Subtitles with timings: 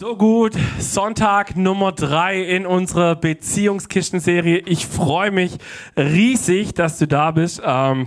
[0.00, 4.60] So gut, Sonntag Nummer drei in unserer Beziehungskisten-Serie.
[4.60, 5.58] Ich freue mich
[5.94, 8.06] riesig, dass du da bist, ähm,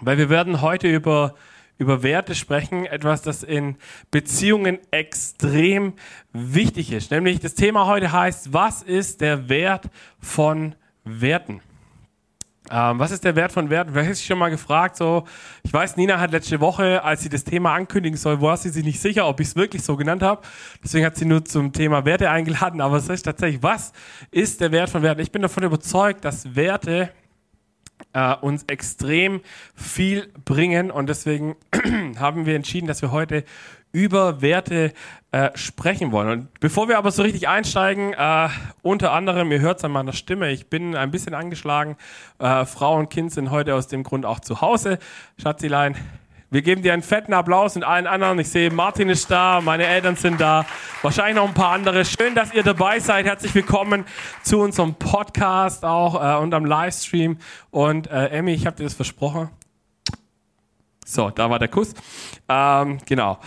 [0.00, 1.34] weil wir werden heute über,
[1.78, 3.74] über Werte sprechen, etwas, das in
[4.12, 5.94] Beziehungen extrem
[6.32, 7.10] wichtig ist.
[7.10, 9.90] Nämlich das Thema heute heißt, was ist der Wert
[10.20, 11.60] von Werten?
[12.70, 13.94] Ähm, was ist der Wert von Werten?
[13.94, 15.24] Wer sich schon mal gefragt, so,
[15.62, 18.84] ich weiß, Nina hat letzte Woche, als sie das Thema ankündigen soll, war sie sich
[18.84, 20.42] nicht sicher, ob ich es wirklich so genannt habe.
[20.84, 22.80] Deswegen hat sie nur zum Thema Werte eingeladen.
[22.80, 23.92] Aber es ist tatsächlich, was
[24.30, 25.20] ist der Wert von Werten?
[25.20, 27.10] Ich bin davon überzeugt, dass Werte
[28.12, 29.40] äh, uns extrem
[29.74, 31.56] viel bringen und deswegen
[32.18, 33.44] haben wir entschieden, dass wir heute
[33.92, 34.92] über Werte
[35.32, 36.28] äh, sprechen wollen.
[36.28, 38.48] Und bevor wir aber so richtig einsteigen, äh,
[38.82, 41.96] unter anderem, ihr hört es an meiner Stimme, ich bin ein bisschen angeschlagen.
[42.38, 44.98] Äh, Frau und Kind sind heute aus dem Grund auch zu Hause.
[45.40, 45.96] Schatzilein,
[46.52, 48.40] wir geben dir einen fetten Applaus und allen anderen.
[48.40, 50.66] Ich sehe, Martin ist da, meine Eltern sind da,
[51.00, 52.04] wahrscheinlich noch ein paar andere.
[52.04, 53.24] Schön, dass ihr dabei seid.
[53.24, 54.04] Herzlich willkommen
[54.42, 57.38] zu unserem Podcast auch äh, und am Livestream.
[57.70, 59.50] Und äh, Emmy, ich habe dir das versprochen.
[61.06, 61.94] So, da war der Kuss.
[62.48, 63.38] Ähm, genau.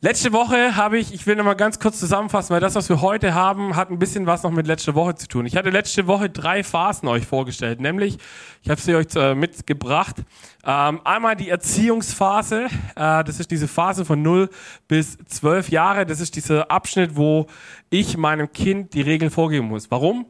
[0.00, 3.34] Letzte Woche habe ich, ich will nochmal ganz kurz zusammenfassen, weil das, was wir heute
[3.34, 5.44] haben, hat ein bisschen was noch mit letzter Woche zu tun.
[5.44, 8.16] Ich hatte letzte Woche drei Phasen euch vorgestellt, nämlich,
[8.62, 10.18] ich habe sie euch äh, mitgebracht.
[10.64, 14.48] Ähm, einmal die Erziehungsphase, äh, das ist diese Phase von 0
[14.86, 17.48] bis 12 Jahre, das ist dieser Abschnitt, wo
[17.90, 19.90] ich meinem Kind die Regeln vorgeben muss.
[19.90, 20.26] Warum?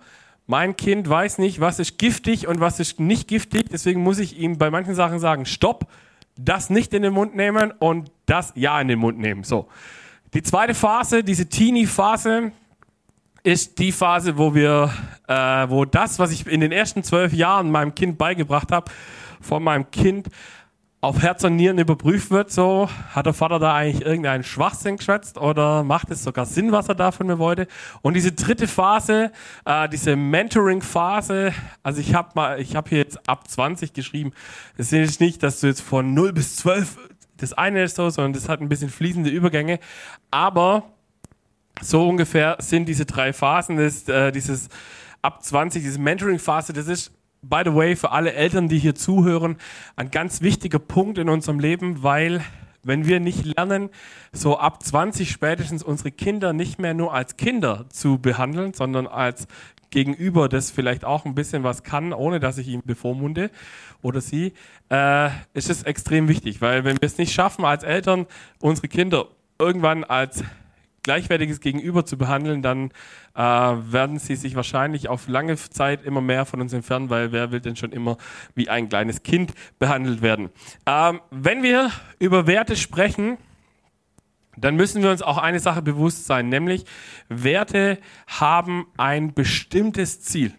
[0.47, 4.39] Mein Kind weiß nicht, was ist giftig und was ist nicht giftig, deswegen muss ich
[4.39, 5.89] ihm bei manchen Sachen sagen, stopp,
[6.39, 9.45] das nicht in den Mund nehmen und das ja in den Mund nehmen.
[9.45, 9.69] So.
[10.35, 12.53] Die zweite Phase, diese Teenie-Phase,
[13.43, 14.93] ist die Phase, wo wir,
[15.27, 15.35] äh,
[15.69, 18.91] wo das, was ich in den ersten zwölf Jahren meinem Kind beigebracht habe,
[19.41, 20.29] von meinem Kind
[21.01, 25.39] auf Herz und Nieren überprüft wird, so, hat der Vater da eigentlich irgendeinen Schwachsinn geschwätzt
[25.39, 27.69] oder macht es sogar Sinn, was er da von mir wollte?
[28.03, 29.31] Und diese dritte Phase,
[29.65, 31.55] äh, diese Mentoring-Phase,
[31.85, 34.33] also ich habe mal, ich habe hier jetzt ab 20 geschrieben,
[34.77, 36.99] das ist nicht, dass du jetzt von 0 bis 12
[37.39, 39.81] das eine ist so, sondern das hat ein bisschen fließende Übergänge,
[40.31, 40.85] aber
[41.81, 44.69] so ungefähr sind diese drei Phasen, das, äh, dieses
[45.23, 47.13] ab 20, diese Mentoring-Phase, das ist
[47.43, 49.57] by the way, für alle Eltern, die hier zuhören,
[49.97, 52.43] ein ganz wichtiger Punkt in unserem Leben, weil
[52.83, 53.91] wenn wir nicht lernen,
[54.33, 59.47] so ab 20 spätestens unsere Kinder nicht mehr nur als Kinder zu behandeln, sondern als
[59.91, 63.51] Gegenüber, das vielleicht auch ein bisschen was kann, ohne dass ich ihn bevormunde
[64.03, 64.53] oder sie,
[64.91, 68.27] äh, ist es extrem wichtig, weil wenn wir es nicht schaffen, als Eltern
[68.61, 69.29] unsere Kinder
[69.59, 70.45] irgendwann als
[71.03, 72.91] gleichwertiges Gegenüber zu behandeln, dann
[73.35, 77.51] äh, werden sie sich wahrscheinlich auf lange Zeit immer mehr von uns entfernen, weil wer
[77.51, 78.17] will denn schon immer
[78.55, 80.51] wie ein kleines Kind behandelt werden?
[80.87, 83.39] Ähm, wenn wir über Werte sprechen,
[84.57, 86.85] dann müssen wir uns auch eine Sache bewusst sein, nämlich
[87.29, 90.53] Werte haben ein bestimmtes Ziel.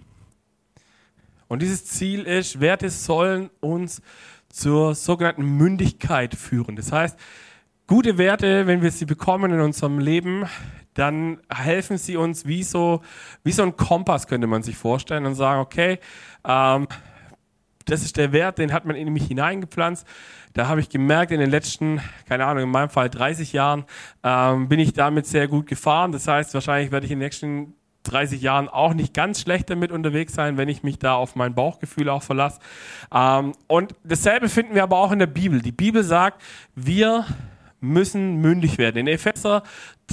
[1.48, 4.02] Und dieses Ziel ist, Werte sollen uns
[4.50, 6.76] zur sogenannten Mündigkeit führen.
[6.76, 7.20] Das heißt,
[7.90, 10.46] Gute Werte, wenn wir sie bekommen in unserem Leben,
[10.94, 13.02] dann helfen sie uns wie so,
[13.44, 15.98] wie so ein Kompass, könnte man sich vorstellen, und sagen, okay,
[16.48, 16.88] ähm,
[17.86, 20.06] das ist der Wert, den hat man in mich hineingepflanzt.
[20.54, 23.86] Da habe ich gemerkt, in den letzten, keine Ahnung, in meinem Fall 30 Jahren,
[24.24, 26.12] ähm, bin ich damit sehr gut gefahren.
[26.12, 27.74] Das heißt, wahrscheinlich werde ich in den nächsten
[28.04, 31.56] 30 Jahren auch nicht ganz schlecht damit unterwegs sein, wenn ich mich da auf mein
[31.56, 32.60] Bauchgefühl auch verlasse.
[33.12, 35.60] Ähm, und dasselbe finden wir aber auch in der Bibel.
[35.64, 36.40] Die Bibel sagt,
[36.76, 37.26] wir
[37.82, 38.98] müssen mündig werden.
[38.98, 39.64] In Epheser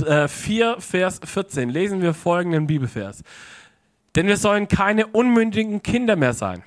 [0.04, 3.22] äh, 4, Vers 14 lesen wir folgenden Bibelvers.
[4.14, 6.62] Denn wir sollen keine unmündigen Kinder mehr sein.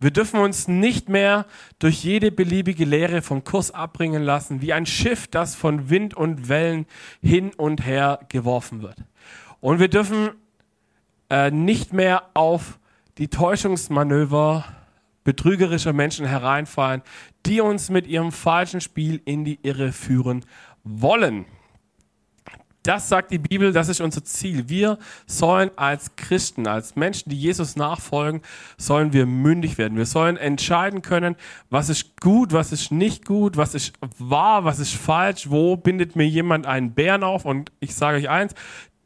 [0.00, 1.44] Wir dürfen uns nicht mehr
[1.78, 6.48] durch jede beliebige Lehre vom Kurs abbringen lassen, wie ein Schiff, das von Wind und
[6.48, 6.86] Wellen
[7.22, 8.96] hin und her geworfen wird.
[9.60, 10.30] Und wir dürfen
[11.28, 12.78] äh, nicht mehr auf
[13.18, 14.64] die Täuschungsmanöver
[15.22, 17.02] betrügerischer Menschen hereinfallen,
[17.46, 20.44] die uns mit ihrem falschen Spiel in die Irre führen
[20.84, 21.46] wollen.
[22.82, 24.70] Das sagt die Bibel, das ist unser Ziel.
[24.70, 28.40] Wir sollen als Christen, als Menschen, die Jesus nachfolgen,
[28.78, 29.98] sollen wir mündig werden.
[29.98, 31.36] Wir sollen entscheiden können,
[31.68, 36.16] was ist gut, was ist nicht gut, was ist wahr, was ist falsch, wo bindet
[36.16, 37.44] mir jemand einen Bären auf.
[37.44, 38.54] Und ich sage euch eins,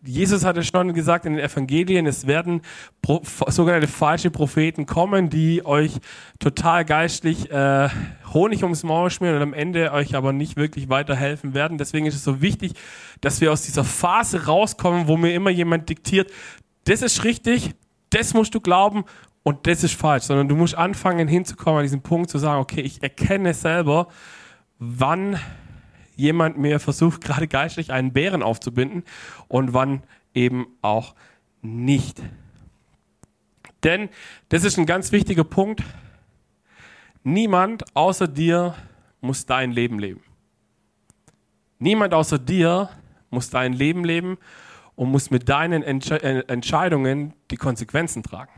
[0.07, 2.61] Jesus hatte schon gesagt in den Evangelien, es werden
[3.49, 5.93] sogenannte falsche Propheten kommen, die euch
[6.39, 7.89] total geistlich äh,
[8.33, 11.79] Honig ums Maul schmieren und am Ende euch aber nicht wirklich weiterhelfen werden.
[11.79, 12.73] Deswegen ist es so wichtig,
[13.21, 16.31] dass wir aus dieser Phase rauskommen, wo mir immer jemand diktiert,
[16.85, 17.75] das ist richtig,
[18.11, 19.05] das musst du glauben
[19.43, 22.81] und das ist falsch, sondern du musst anfangen hinzukommen an diesen Punkt zu sagen, okay,
[22.83, 24.09] ich erkenne selber,
[24.79, 25.39] wann
[26.17, 29.05] jemand mir versucht, gerade geistlich einen Bären aufzubinden
[29.49, 30.03] und wann
[30.35, 31.15] eben auch
[31.63, 32.23] nicht.
[33.83, 34.09] Denn
[34.49, 35.83] das ist ein ganz wichtiger Punkt.
[37.23, 38.75] Niemand außer dir
[39.21, 40.23] muss dein Leben leben.
[41.79, 42.91] Niemand außer dir
[43.31, 44.39] muss dein Leben leben
[44.95, 48.53] und muss mit deinen Entsche äh, Entscheidungen die Konsequenzen tragen.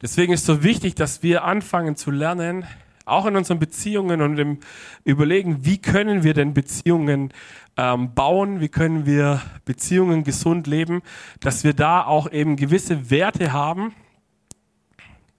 [0.00, 2.64] Deswegen ist es so wichtig, dass wir anfangen zu lernen,
[3.08, 4.58] auch in unseren Beziehungen und im
[5.04, 7.32] Überlegen, wie können wir denn Beziehungen
[7.76, 11.02] ähm, bauen, wie können wir Beziehungen gesund leben,
[11.40, 13.94] dass wir da auch eben gewisse Werte haben,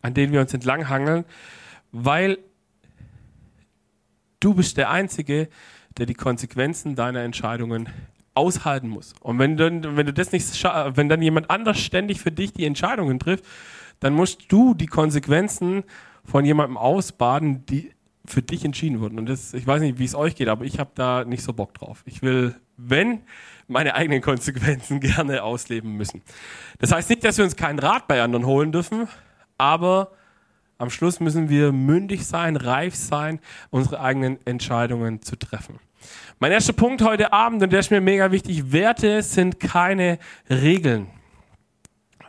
[0.01, 1.25] an denen wir uns entlanghangeln,
[1.91, 2.37] weil
[4.39, 5.49] du bist der Einzige,
[5.97, 7.89] der die Konsequenzen deiner Entscheidungen
[8.33, 9.13] aushalten muss.
[9.19, 12.65] Und wenn, du, wenn du das nicht, wenn dann jemand anders ständig für dich die
[12.65, 13.43] Entscheidungen trifft,
[13.99, 15.83] dann musst du die Konsequenzen
[16.29, 17.91] von jemandem ausbaden, die
[18.25, 19.17] für dich entschieden wurden.
[19.17, 21.53] Und das, ich weiß nicht, wie es euch geht, aber ich habe da nicht so
[21.53, 22.03] Bock drauf.
[22.05, 23.21] Ich will, wenn,
[23.67, 26.21] meine eigenen Konsequenzen gerne ausleben müssen.
[26.77, 29.07] Das heißt nicht, dass wir uns keinen Rat bei anderen holen dürfen,
[29.57, 30.11] aber
[30.77, 33.39] am Schluss müssen wir mündig sein, reif sein,
[33.69, 35.79] unsere eigenen Entscheidungen zu treffen.
[36.39, 41.07] Mein erster Punkt heute Abend, und der ist mir mega wichtig, Werte sind keine Regeln.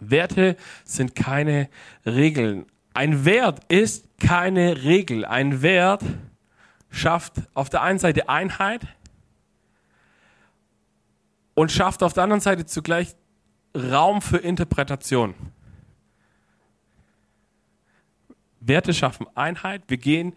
[0.01, 1.69] Werte sind keine
[2.05, 2.67] Regeln.
[2.95, 5.25] Ein Wert ist keine Regel.
[5.25, 6.03] Ein Wert
[6.91, 8.87] schafft auf der einen Seite Einheit
[11.55, 13.15] und schafft auf der anderen Seite zugleich
[13.77, 15.35] Raum für Interpretation.
[18.61, 19.83] Werte schaffen Einheit.
[19.89, 20.35] Wir gehen,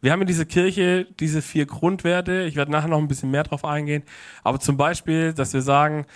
[0.00, 2.42] wir haben in dieser Kirche diese vier Grundwerte.
[2.42, 4.02] Ich werde nachher noch ein bisschen mehr drauf eingehen.
[4.42, 6.06] Aber zum Beispiel, dass wir sagen,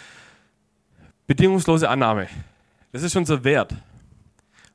[1.27, 2.27] bedingungslose Annahme.
[2.93, 3.75] Das ist unser Wert.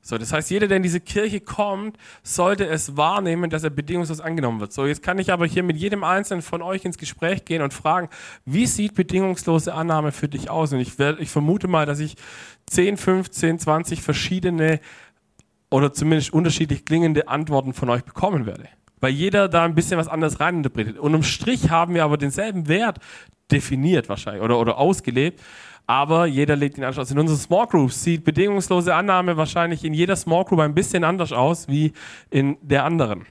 [0.03, 4.19] So, das heißt, jeder, der in diese Kirche kommt, sollte es wahrnehmen, dass er bedingungslos
[4.19, 4.73] angenommen wird.
[4.73, 7.73] So, jetzt kann ich aber hier mit jedem Einzelnen von euch ins Gespräch gehen und
[7.73, 8.09] fragen,
[8.43, 10.73] wie sieht bedingungslose Annahme für dich aus?
[10.73, 12.15] Und ich, werd, ich vermute mal, dass ich
[12.67, 14.79] 10, 15, 20 verschiedene
[15.69, 18.67] oder zumindest unterschiedlich klingende Antworten von euch bekommen werde.
[18.99, 20.97] Weil jeder da ein bisschen was anderes reininterpretiert.
[20.97, 22.99] Und im Strich haben wir aber denselben Wert
[23.51, 25.41] definiert wahrscheinlich oder, oder ausgelebt
[25.91, 27.11] aber jeder legt anders aus.
[27.11, 31.33] In unseren Small Groups sieht bedingungslose Annahme wahrscheinlich in jeder Small Group ein bisschen anders
[31.33, 31.91] aus wie
[32.29, 33.25] in der anderen.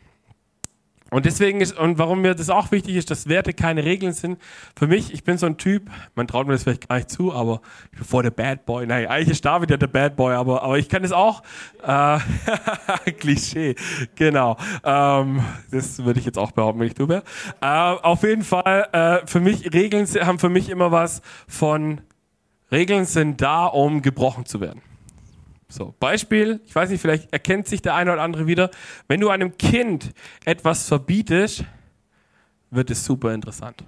[1.10, 4.38] Und deswegen ist, und warum mir das auch wichtig ist, dass Werte keine Regeln sind.
[4.78, 7.32] Für mich, ich bin so ein Typ, man traut mir das vielleicht gar nicht zu,
[7.32, 7.62] aber
[7.92, 8.86] ich bin vor der Bad Boy.
[8.86, 11.42] Nein, eigentlich ist David ja der Bad Boy, aber, aber ich kann das auch.
[11.82, 12.18] Äh,
[13.18, 13.74] Klischee,
[14.16, 14.58] genau.
[14.84, 17.22] Ähm, das würde ich jetzt auch behaupten, wenn ich du wäre.
[17.62, 22.02] Äh, auf jeden Fall, äh, für mich, Regeln haben für mich immer was von
[22.70, 24.82] Regeln sind da, um gebrochen zu werden.
[25.68, 28.70] So, Beispiel, ich weiß nicht, vielleicht erkennt sich der eine oder andere wieder.
[29.06, 30.12] Wenn du einem Kind
[30.44, 31.64] etwas verbietest,
[32.70, 33.84] wird es super interessant.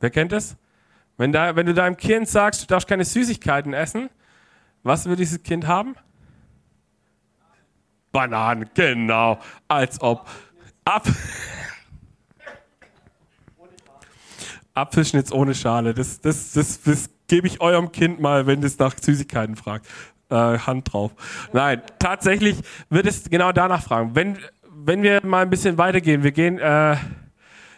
[0.00, 0.56] Wer kennt es?
[1.18, 4.10] Wenn, da, wenn du deinem Kind sagst, du darfst keine Süßigkeiten essen,
[4.82, 5.94] was wird dieses Kind haben?
[8.12, 9.38] Bananen, genau.
[9.68, 10.28] Als ob.
[10.84, 11.06] Ab.
[14.76, 15.94] Apfelschnitz ohne Schale.
[15.94, 19.86] Das, das, das, das gebe ich eurem Kind mal, wenn es nach Süßigkeiten fragt.
[20.28, 21.12] Äh, Hand drauf.
[21.52, 22.56] Nein, tatsächlich
[22.90, 24.14] wird es genau danach fragen.
[24.14, 24.38] Wenn,
[24.70, 26.96] wenn wir mal ein bisschen weitergehen, wir gehen äh,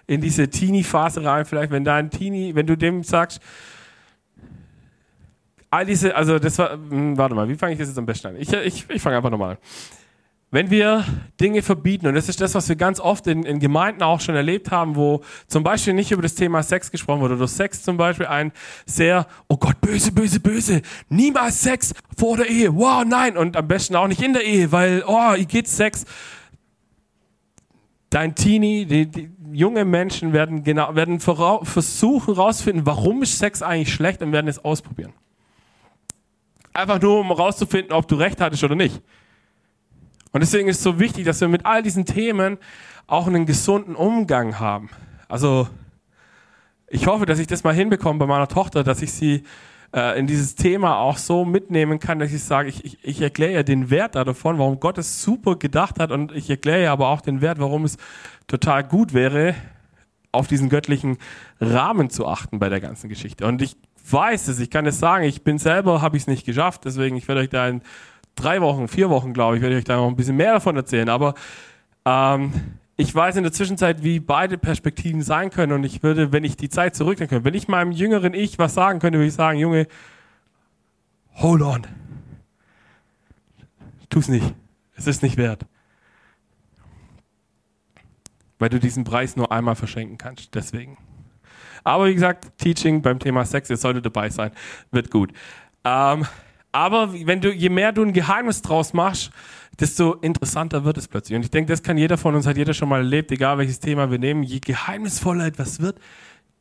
[0.06, 3.40] in diese Teenie-Phase rein, vielleicht, wenn dein Teenie, wenn du dem sagst,
[5.70, 8.28] all diese, also das war, hm, warte mal, wie fange ich das jetzt am besten
[8.28, 8.36] an?
[8.36, 9.58] Ich, ich, ich fange einfach nochmal an.
[10.50, 11.04] Wenn wir
[11.38, 14.34] Dinge verbieten, und das ist das, was wir ganz oft in, in, Gemeinden auch schon
[14.34, 17.98] erlebt haben, wo zum Beispiel nicht über das Thema Sex gesprochen wurde, oder Sex zum
[17.98, 18.52] Beispiel ein
[18.86, 23.68] sehr, oh Gott, böse, böse, böse, niemals Sex vor der Ehe, wow, nein, und am
[23.68, 26.06] besten auch nicht in der Ehe, weil, oh, ihr geht Sex.
[28.08, 33.92] Dein Teenie, die, die junge Menschen werden genau, werden versuchen herauszufinden, warum ist Sex eigentlich
[33.92, 35.12] schlecht und werden es ausprobieren.
[36.72, 39.02] Einfach nur, um herauszufinden, ob du recht hattest oder nicht.
[40.38, 42.58] Und deswegen ist es so wichtig, dass wir mit all diesen Themen
[43.08, 44.88] auch einen gesunden Umgang haben.
[45.26, 45.66] Also
[46.86, 49.42] ich hoffe, dass ich das mal hinbekomme bei meiner Tochter, dass ich sie
[49.92, 53.50] äh, in dieses Thema auch so mitnehmen kann, dass ich sage, ich, ich, ich erkläre
[53.50, 57.08] ihr den Wert davon, warum Gott es super gedacht hat und ich erkläre ihr aber
[57.08, 57.96] auch den Wert, warum es
[58.46, 59.56] total gut wäre,
[60.30, 61.18] auf diesen göttlichen
[61.60, 63.44] Rahmen zu achten bei der ganzen Geschichte.
[63.44, 63.76] Und ich
[64.08, 67.16] weiß es, ich kann es sagen, ich bin selber, habe ich es nicht geschafft, deswegen
[67.16, 67.82] ich werde euch da ein
[68.40, 70.76] drei Wochen, vier Wochen, glaube ich, werde ich euch da noch ein bisschen mehr davon
[70.76, 71.08] erzählen.
[71.08, 71.34] Aber
[72.04, 72.52] ähm,
[72.96, 75.72] ich weiß in der Zwischenzeit, wie beide Perspektiven sein können.
[75.72, 78.74] Und ich würde, wenn ich die Zeit zurückdenken könnte, wenn ich meinem jüngeren Ich was
[78.74, 79.86] sagen könnte, würde ich sagen, Junge,
[81.34, 81.86] hold on.
[84.10, 84.54] Tu es nicht.
[84.96, 85.66] Es ist nicht wert.
[88.58, 90.54] weil du diesen Preis nur einmal verschenken kannst.
[90.54, 90.98] Deswegen.
[91.84, 94.50] Aber wie gesagt, Teaching beim Thema Sex, ihr solltet dabei sein,
[94.90, 95.32] wird gut.
[95.84, 96.26] Ähm,
[96.72, 99.30] aber wenn du, je mehr du ein Geheimnis draus machst,
[99.80, 101.36] desto interessanter wird es plötzlich.
[101.36, 103.80] Und ich denke, das kann jeder von uns, hat jeder schon mal erlebt, egal welches
[103.80, 104.42] Thema wir nehmen.
[104.42, 105.98] Je geheimnisvoller etwas wird,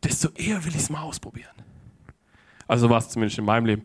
[0.03, 1.51] desto eher will ich es mal ausprobieren.
[2.67, 3.83] Also war es zumindest in meinem Leben.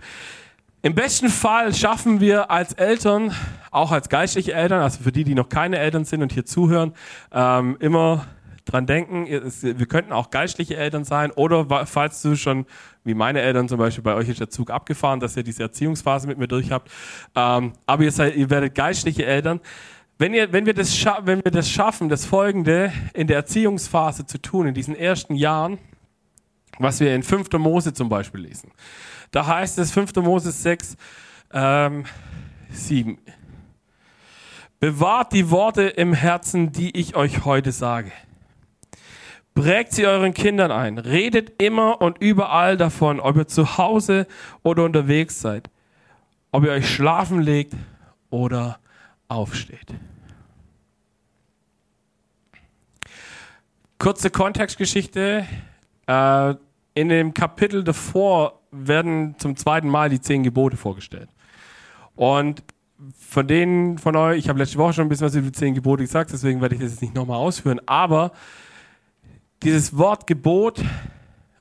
[0.82, 3.32] Im besten Fall schaffen wir als Eltern,
[3.70, 6.92] auch als geistliche Eltern, also für die, die noch keine Eltern sind und hier zuhören,
[7.30, 8.26] ähm, immer
[8.64, 12.66] dran denken, wir könnten auch geistliche Eltern sein oder falls du schon,
[13.04, 16.26] wie meine Eltern zum Beispiel, bei euch ist der Zug abgefahren, dass ihr diese Erziehungsphase
[16.26, 16.90] mit mir durch habt,
[17.34, 19.60] ähm, aber ihr, seid, ihr werdet geistliche Eltern.
[20.18, 24.40] Wenn, ihr, wenn, wir das wenn wir das schaffen, das Folgende in der Erziehungsphase zu
[24.40, 25.78] tun, in diesen ersten Jahren,
[26.78, 27.50] was wir in 5.
[27.54, 28.70] Mose zum Beispiel lesen,
[29.32, 30.14] da heißt es 5.
[30.16, 30.96] Mose 6,
[31.52, 32.04] ähm,
[32.70, 33.18] 7.
[34.78, 38.12] Bewahrt die Worte im Herzen, die ich euch heute sage.
[39.54, 40.98] Prägt sie euren Kindern ein.
[40.98, 44.26] Redet immer und überall davon, ob ihr zu Hause
[44.62, 45.70] oder unterwegs seid.
[46.52, 47.74] Ob ihr euch schlafen legt
[48.30, 48.78] oder
[49.28, 49.94] aufsteht.
[53.98, 55.46] Kurze Kontextgeschichte.
[56.06, 56.54] Äh,
[56.94, 61.28] in dem Kapitel davor werden zum zweiten Mal die zehn Gebote vorgestellt.
[62.14, 62.62] Und
[63.18, 65.74] von denen von euch, ich habe letzte Woche schon ein bisschen was über die zehn
[65.74, 68.32] Gebote gesagt, deswegen werde ich das jetzt nicht nochmal ausführen, aber
[69.62, 70.82] dieses Wort Gebot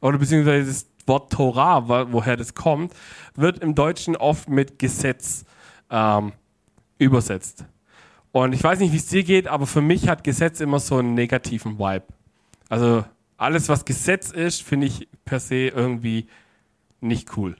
[0.01, 2.93] oder beziehungsweise das Wort Torah, woher das kommt,
[3.35, 5.45] wird im Deutschen oft mit Gesetz
[5.89, 6.33] ähm,
[6.97, 7.65] übersetzt.
[8.31, 10.97] Und ich weiß nicht, wie es dir geht, aber für mich hat Gesetz immer so
[10.97, 12.05] einen negativen Vibe.
[12.69, 13.03] Also
[13.37, 16.27] alles, was Gesetz ist, finde ich per se irgendwie
[17.01, 17.57] nicht cool.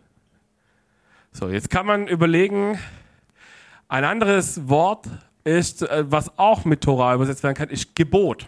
[1.33, 2.77] So, jetzt kann man überlegen,
[3.87, 5.07] ein anderes Wort
[5.43, 8.47] ist, äh, was auch mit Torah übersetzt werden kann, ist Gebot.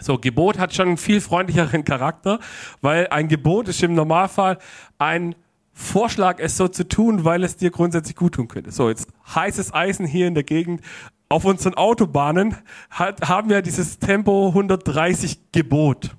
[0.00, 2.40] So, Gebot hat schon einen viel freundlicheren Charakter,
[2.80, 4.58] weil ein Gebot ist im Normalfall
[4.98, 5.34] ein
[5.72, 8.70] Vorschlag, es so zu tun, weil es dir grundsätzlich gut tun könnte.
[8.70, 10.82] So, jetzt heißes Eisen hier in der Gegend.
[11.28, 12.56] Auf unseren Autobahnen
[12.90, 16.16] hat, haben wir dieses Tempo 130 Gebot.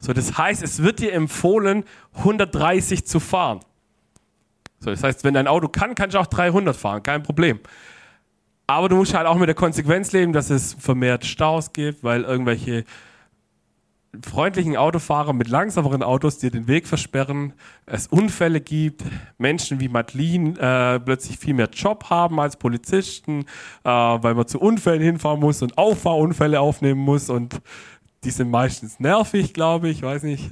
[0.00, 1.84] So, das heißt, es wird dir empfohlen,
[2.14, 3.60] 130 zu fahren.
[4.80, 7.60] So, das heißt, wenn dein Auto kann, kannst du auch 300 fahren, kein Problem.
[8.66, 12.22] Aber du musst halt auch mit der Konsequenz leben, dass es vermehrt Staus gibt, weil
[12.22, 12.84] irgendwelche
[14.24, 17.52] freundlichen Autofahrer mit langsameren Autos dir den Weg versperren,
[17.86, 19.04] es Unfälle gibt,
[19.38, 23.44] Menschen wie Madeline äh, plötzlich viel mehr Job haben als Polizisten,
[23.84, 27.60] äh, weil man zu Unfällen hinfahren muss und Auffahrunfälle aufnehmen muss und
[28.24, 30.50] die sind meistens nervig, glaube ich, weiß nicht.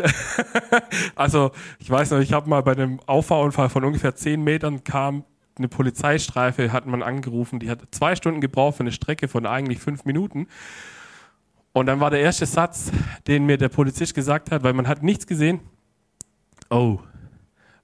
[1.14, 5.24] also ich weiß noch, ich habe mal bei einem Auffahrunfall von ungefähr zehn Metern kam
[5.58, 9.80] eine Polizeistreife, hat man angerufen, die hat zwei Stunden gebraucht für eine Strecke von eigentlich
[9.80, 10.46] fünf Minuten.
[11.78, 12.90] Und dann war der erste Satz,
[13.26, 15.60] den mir der Polizist gesagt hat, weil man hat nichts gesehen.
[16.70, 16.98] Oh,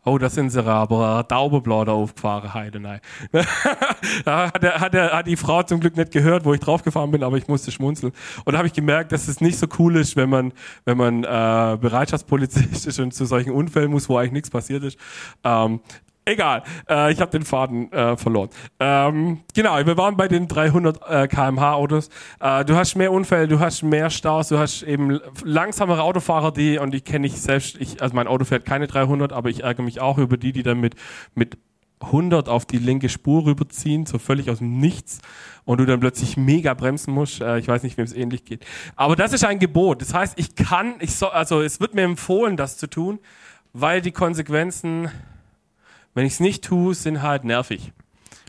[0.04, 3.00] oh, da sind sie aber Daubeblau da aufgefahren, Heide, nein.
[4.24, 7.10] da hat, er, hat, er, hat die Frau zum Glück nicht gehört, wo ich draufgefahren
[7.10, 8.12] bin, aber ich musste schmunzeln.
[8.44, 10.52] Und da habe ich gemerkt, dass es nicht so cool ist, wenn man,
[10.84, 14.98] wenn man äh, Bereitschaftspolizist ist und zu solchen Unfällen muss, wo eigentlich nichts passiert ist.
[15.44, 15.80] Ähm,
[16.26, 18.48] Egal, äh, ich habe den Faden äh, verloren.
[18.80, 22.08] Ähm, genau, wir waren bei den 300 äh, km/h Autos.
[22.40, 26.78] Äh, du hast mehr Unfälle, du hast mehr Staus, du hast eben langsamere Autofahrer, die
[26.78, 27.78] und ich kenne ich selbst.
[27.78, 30.62] Ich, also mein Auto fährt keine 300, aber ich ärgere mich auch über die, die
[30.62, 30.94] dann mit
[31.34, 31.58] mit
[32.00, 35.20] 100 auf die linke Spur rüberziehen, so völlig aus dem Nichts
[35.64, 37.40] und du dann plötzlich mega bremsen musst.
[37.40, 38.64] Äh, ich weiß nicht, wem es ähnlich geht.
[38.96, 40.00] Aber das ist ein Gebot.
[40.00, 43.18] Das heißt, ich kann, ich soll, also es wird mir empfohlen, das zu tun,
[43.72, 45.10] weil die Konsequenzen
[46.14, 47.92] wenn ich es nicht tue, sind halt nervig.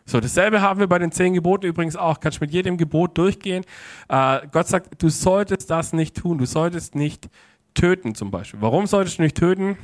[0.06, 2.20] So, dasselbe haben wir bei den zehn Geboten übrigens auch.
[2.20, 3.66] Kannst mit jedem Gebot durchgehen.
[4.08, 6.38] Äh, Gott sagt, du solltest das nicht tun.
[6.38, 7.28] Du solltest nicht
[7.74, 8.62] töten zum Beispiel.
[8.62, 9.78] Warum solltest du nicht töten?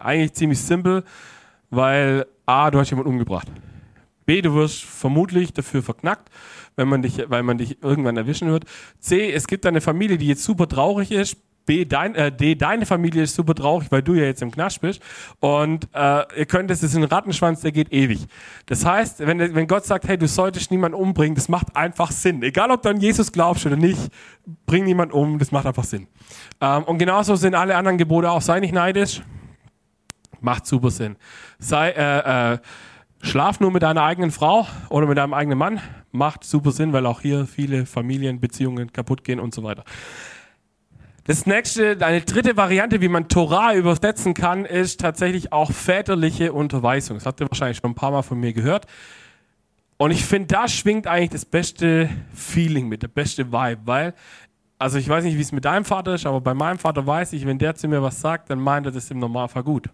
[0.00, 1.02] Eigentlich ziemlich simpel,
[1.70, 3.48] weil A, du hast jemanden umgebracht.
[4.26, 6.30] B, du wirst vermutlich dafür verknackt,
[6.76, 8.64] wenn man dich, weil man dich irgendwann erwischen wird.
[9.00, 11.36] C, es gibt eine Familie, die jetzt super traurig ist.
[11.68, 14.80] B, dein, äh, D, deine Familie ist super traurig, weil du ja jetzt im Knast
[14.80, 15.02] bist.
[15.38, 18.26] Und äh, ihr könnt, es ist ein Rattenschwanz, der geht ewig.
[18.64, 22.42] Das heißt, wenn, wenn Gott sagt, hey, du solltest niemanden umbringen, das macht einfach Sinn.
[22.42, 24.00] Egal, ob du an Jesus glaubst oder nicht,
[24.64, 26.06] bring niemanden um, das macht einfach Sinn.
[26.62, 28.40] Ähm, und genauso sind alle anderen Gebote auch.
[28.40, 29.20] Sei nicht neidisch,
[30.40, 31.16] macht super Sinn.
[31.58, 32.58] Sei, äh, äh,
[33.20, 35.80] Schlaf nur mit deiner eigenen Frau oder mit deinem eigenen Mann,
[36.12, 39.84] macht super Sinn, weil auch hier viele Familienbeziehungen kaputt gehen und so weiter.
[41.28, 47.18] Das nächste, eine dritte Variante, wie man Torah übersetzen kann, ist tatsächlich auch väterliche Unterweisung.
[47.18, 48.86] Das habt ihr wahrscheinlich schon ein paar Mal von mir gehört.
[49.98, 54.14] Und ich finde, da schwingt eigentlich das beste Feeling mit, der beste Vibe, weil
[54.78, 57.34] Also ich weiß nicht, wie es mit deinem Vater ist, aber bei meinem Vater weiß
[57.34, 59.90] ich, wenn der zu mir was sagt, dann meint er das im Normalfall gut.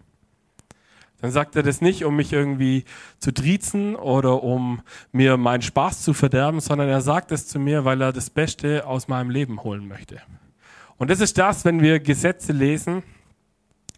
[1.19, 2.85] Dann sagt er das nicht, um mich irgendwie
[3.19, 7.83] zu triezen oder um mir meinen Spaß zu verderben, sondern er sagt es zu mir,
[7.83, 10.21] weil er das Beste aus meinem Leben holen möchte.
[10.97, 13.03] Und das ist das, wenn wir Gesetze lesen,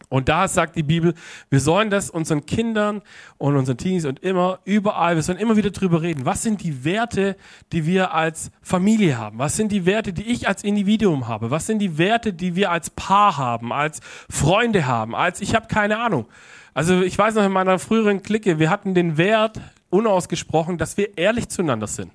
[0.09, 1.13] und da sagt die Bibel,
[1.49, 3.01] wir sollen das unseren Kindern
[3.37, 6.25] und unseren Teenies und immer, überall, wir sollen immer wieder drüber reden.
[6.25, 7.35] Was sind die Werte,
[7.73, 9.37] die wir als Familie haben?
[9.37, 11.51] Was sind die Werte, die ich als Individuum habe?
[11.51, 13.99] Was sind die Werte, die wir als Paar haben, als
[14.29, 16.25] Freunde haben, als ich habe keine Ahnung.
[16.73, 21.17] Also ich weiß noch in meiner früheren Clique, wir hatten den Wert unausgesprochen, dass wir
[21.17, 22.11] ehrlich zueinander sind.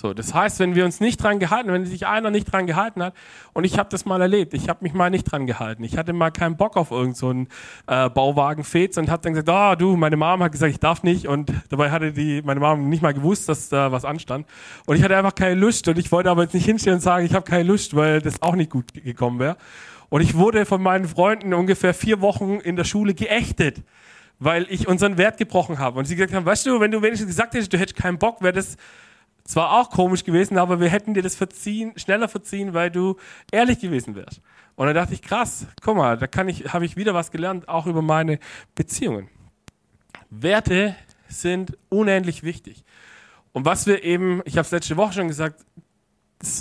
[0.00, 3.02] So, das heißt, wenn wir uns nicht dran gehalten, wenn sich einer nicht dran gehalten
[3.02, 3.14] hat,
[3.52, 5.82] und ich habe das mal erlebt, ich habe mich mal nicht dran gehalten.
[5.82, 7.48] Ich hatte mal keinen Bock auf irgendeinen
[7.86, 10.78] so äh, Bauwagen-Fez und habe dann gesagt, ah oh, du, meine Mom hat gesagt, ich
[10.78, 11.26] darf nicht.
[11.26, 14.46] Und dabei hatte die meine Mom nicht mal gewusst, dass da was anstand.
[14.86, 17.26] Und ich hatte einfach keine Lust und ich wollte aber jetzt nicht hinstellen und sagen,
[17.26, 19.56] ich habe keine Lust, weil das auch nicht gut gekommen wäre.
[20.10, 23.82] Und ich wurde von meinen Freunden ungefähr vier Wochen in der Schule geächtet
[24.40, 25.98] weil ich unseren Wert gebrochen habe.
[25.98, 28.40] Und sie gesagt haben, weißt du, wenn du wenigstens gesagt hättest, du hättest keinen Bock,
[28.40, 28.76] wäre das
[29.48, 33.16] zwar auch komisch gewesen, aber wir hätten dir das verziehen, schneller verziehen, weil du
[33.50, 34.42] ehrlich gewesen wärst.
[34.76, 37.66] Und dann dachte ich, krass, guck mal, da kann ich, habe ich wieder was gelernt,
[37.66, 38.38] auch über meine
[38.74, 39.28] Beziehungen.
[40.28, 40.94] Werte
[41.28, 42.84] sind unendlich wichtig.
[43.52, 45.64] Und was wir eben, ich habe es letzte Woche schon gesagt,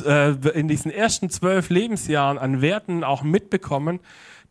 [0.06, 4.00] äh, in diesen ersten zwölf Lebensjahren an Werten auch mitbekommen,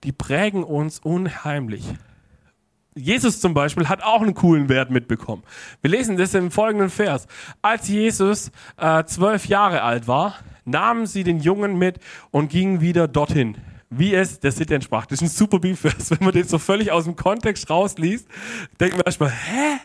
[0.05, 1.85] die prägen uns unheimlich.
[2.97, 5.43] Jesus zum Beispiel hat auch einen coolen Wert mitbekommen.
[5.83, 7.26] Wir lesen das im folgenden Vers.
[7.61, 12.00] Als Jesus äh, zwölf Jahre alt war, nahmen sie den Jungen mit
[12.31, 13.59] und gingen wieder dorthin.
[13.91, 15.07] Wie es der Sitte entsprach.
[15.07, 16.11] Das ist ein super Bibelvers.
[16.19, 18.26] Wenn man den so völlig aus dem Kontext rausliest,
[18.81, 19.79] denkt man erstmal, hä?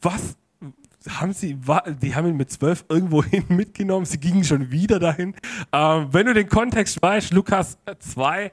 [0.00, 0.36] Was?
[1.08, 1.58] Haben sie,
[2.00, 5.34] die haben ihn mit zwölf irgendwo hin mitgenommen, sie gingen schon wieder dahin.
[5.72, 8.52] Ähm, wenn du den Kontext weißt, Lukas 2,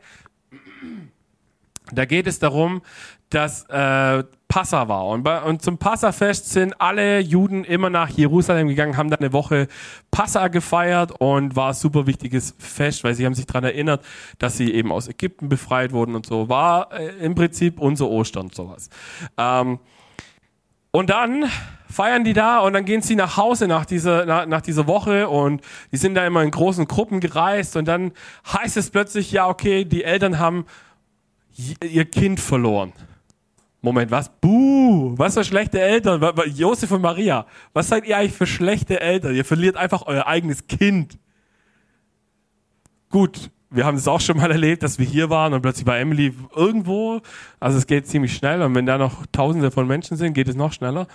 [1.94, 2.82] da geht es darum,
[3.30, 5.06] dass äh, Passa war.
[5.06, 9.32] Und, bei, und zum Passafest sind alle Juden immer nach Jerusalem gegangen, haben dann eine
[9.32, 9.68] Woche
[10.10, 14.04] Passa gefeiert und war ein super wichtiges Fest, weil sie haben sich daran erinnert,
[14.40, 16.50] dass sie eben aus Ägypten befreit wurden und so.
[16.50, 18.90] War äh, im Prinzip unser Ostern sowas.
[19.38, 19.80] Ähm,
[20.92, 21.46] und dann
[21.88, 25.30] feiern die da und dann gehen sie nach Hause nach dieser, nach, nach dieser Woche
[25.30, 28.12] und die sind da immer in großen Gruppen gereist und dann
[28.52, 30.66] heißt es plötzlich, ja okay, die Eltern haben
[31.84, 32.94] ihr Kind verloren.
[33.82, 34.30] Moment, was?
[34.42, 36.22] Buh, was für schlechte Eltern.
[36.54, 39.36] Josef und Maria, was seid ihr eigentlich für schlechte Eltern?
[39.36, 41.18] Ihr verliert einfach euer eigenes Kind.
[43.10, 46.00] Gut, wir haben es auch schon mal erlebt, dass wir hier waren und plötzlich bei
[46.00, 47.22] Emily irgendwo,
[47.60, 50.56] also es geht ziemlich schnell und wenn da noch tausende von Menschen sind, geht es
[50.56, 51.08] noch schneller.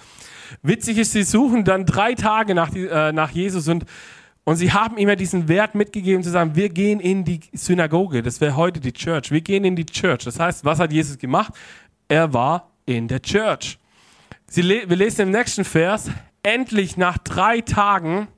[0.62, 3.84] Witzig ist, sie suchen dann drei Tage nach, äh, nach Jesus und,
[4.44, 8.22] und sie haben ihm ja diesen Wert mitgegeben zu sagen, wir gehen in die Synagoge,
[8.22, 10.24] das wäre heute die Church, wir gehen in die Church.
[10.24, 11.54] Das heißt, was hat Jesus gemacht?
[12.08, 13.78] Er war in der Church.
[14.46, 16.10] Sie, wir lesen im nächsten Vers,
[16.42, 18.28] endlich nach drei Tagen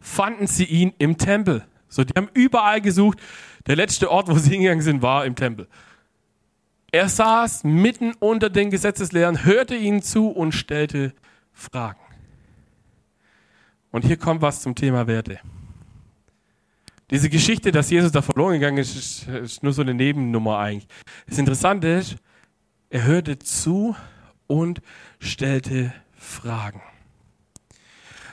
[0.00, 1.64] fanden sie ihn im Tempel.
[1.88, 3.18] So, die haben überall gesucht.
[3.66, 5.68] Der letzte Ort, wo sie hingegangen sind, war im Tempel.
[6.92, 11.12] Er saß mitten unter den Gesetzeslehrern, hörte ihnen zu und stellte
[11.52, 12.00] Fragen.
[13.92, 15.40] Und hier kommt was zum Thema Werte.
[17.10, 20.88] Diese Geschichte, dass Jesus da verloren gegangen ist, ist nur so eine Nebennummer eigentlich.
[21.26, 22.16] Das Interessante ist,
[22.90, 23.96] er hörte zu
[24.46, 24.82] und
[25.20, 26.82] stellte Fragen.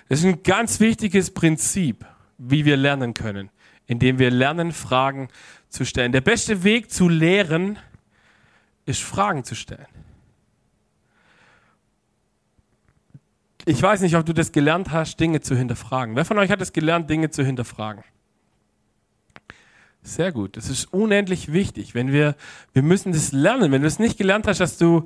[0.10, 2.06] Das ist ein ganz wichtiges Prinzip,
[2.38, 3.50] wie wir lernen können,
[3.86, 5.30] indem wir lernen, Fragen
[5.70, 6.12] zu stellen.
[6.12, 7.78] Der beste Weg zu lehren
[8.86, 9.88] ist Fragen zu stellen.
[13.65, 16.15] Ich weiß nicht, ob du das gelernt hast, Dinge zu hinterfragen.
[16.15, 18.04] Wer von euch hat es gelernt, Dinge zu hinterfragen?
[20.08, 20.56] Sehr gut.
[20.56, 21.93] Das ist unendlich wichtig.
[21.93, 22.36] Wenn wir,
[22.72, 23.74] wir müssen das lernen.
[23.74, 25.04] Wenn du es nicht gelernt hast, dass du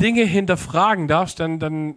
[0.00, 1.94] Dinge hinterfragen darfst, dann, dann,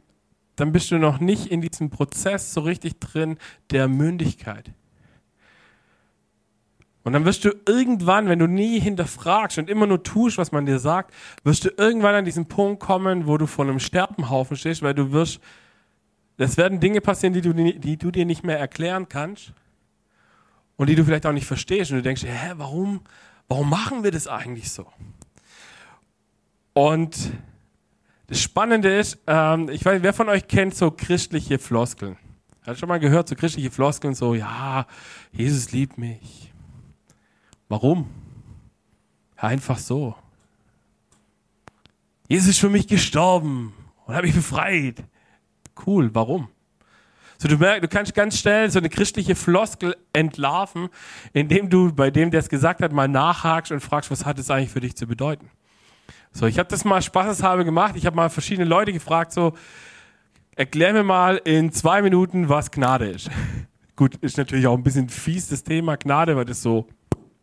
[0.57, 3.37] dann bist du noch nicht in diesem Prozess so richtig drin
[3.71, 4.69] der Mündigkeit.
[7.03, 10.65] Und dann wirst du irgendwann, wenn du nie hinterfragst und immer nur tust, was man
[10.65, 11.13] dir sagt,
[11.45, 15.13] wirst du irgendwann an diesen Punkt kommen, wo du vor einem Sterbenhaufen stehst, weil du
[15.13, 15.39] wirst,
[16.37, 19.53] es werden Dinge passieren, die du, die du dir nicht mehr erklären kannst
[20.81, 23.01] und die du vielleicht auch nicht verstehst und du denkst, hä, warum,
[23.47, 24.87] warum machen wir das eigentlich so?
[26.73, 27.31] Und
[28.27, 32.17] das Spannende ist, ähm, ich weiß, wer von euch kennt so christliche Floskeln?
[32.63, 34.85] Hat schon mal gehört, so christliche Floskeln, so, ja,
[35.31, 36.53] Jesus liebt mich.
[37.67, 38.09] Warum?
[39.41, 40.15] einfach so.
[42.27, 43.73] Jesus ist für mich gestorben
[44.05, 45.03] und hat mich befreit.
[45.85, 46.47] Cool, warum?
[47.41, 50.89] So, du, merkst, du kannst ganz schnell so eine christliche Floskel entlarven,
[51.33, 54.51] indem du bei dem, der es gesagt hat, mal nachhakst und fragst, was hat es
[54.51, 55.49] eigentlich für dich zu bedeuten.
[56.31, 57.95] So, ich habe das mal spaßeshalber gemacht.
[57.95, 59.53] Ich habe mal verschiedene Leute gefragt, so,
[60.55, 63.31] erklär mir mal in zwei Minuten, was Gnade ist.
[63.95, 66.87] Gut, ist natürlich auch ein bisschen fies das Thema Gnade, weil das so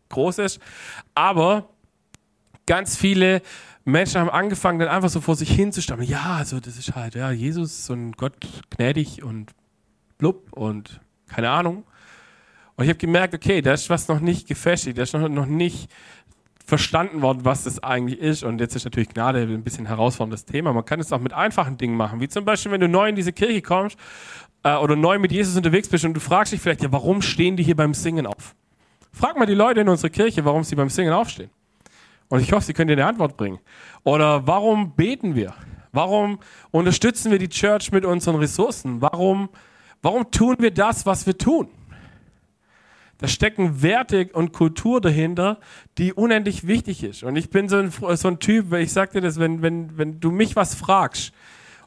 [0.07, 0.61] groß ist.
[1.13, 1.67] Aber
[2.65, 3.41] ganz viele
[3.83, 6.09] Menschen haben angefangen, dann einfach so vor sich hinzustammeln.
[6.09, 8.37] Ja, also das ist halt, ja, Jesus und Gott
[8.69, 9.51] gnädig und
[10.19, 11.83] blub und keine Ahnung.
[12.75, 15.47] Und ich habe gemerkt, okay, da ist was noch nicht gefestigt, da ist noch, noch
[15.47, 15.89] nicht
[16.65, 18.43] verstanden worden, was das eigentlich ist.
[18.43, 20.71] Und jetzt ist natürlich Gnade ein bisschen herausforderndes Thema.
[20.71, 23.15] Man kann es auch mit einfachen Dingen machen, wie zum Beispiel, wenn du neu in
[23.15, 23.97] diese Kirche kommst
[24.63, 27.57] äh, oder neu mit Jesus unterwegs bist und du fragst dich vielleicht, ja, warum stehen
[27.57, 28.55] die hier beim Singen auf?
[29.11, 31.49] Frag mal die Leute in unserer Kirche, warum sie beim Singen aufstehen.
[32.27, 33.59] Und ich hoffe, sie können dir eine Antwort bringen.
[34.03, 35.55] Oder warum beten wir?
[35.91, 39.01] Warum unterstützen wir die Church mit unseren Ressourcen?
[39.01, 39.49] Warum,
[40.01, 41.69] warum tun wir das, was wir tun?
[43.19, 45.59] Da stecken Werte und Kultur dahinter,
[45.97, 47.23] die unendlich wichtig ist.
[47.23, 50.19] Und ich bin so ein, so ein Typ, ich sag dir das, wenn, wenn, wenn
[50.21, 51.33] du mich was fragst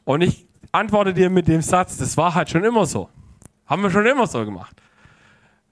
[0.03, 3.09] und ich antworte dir mit dem Satz, das war halt schon immer so.
[3.65, 4.75] Haben wir schon immer so gemacht.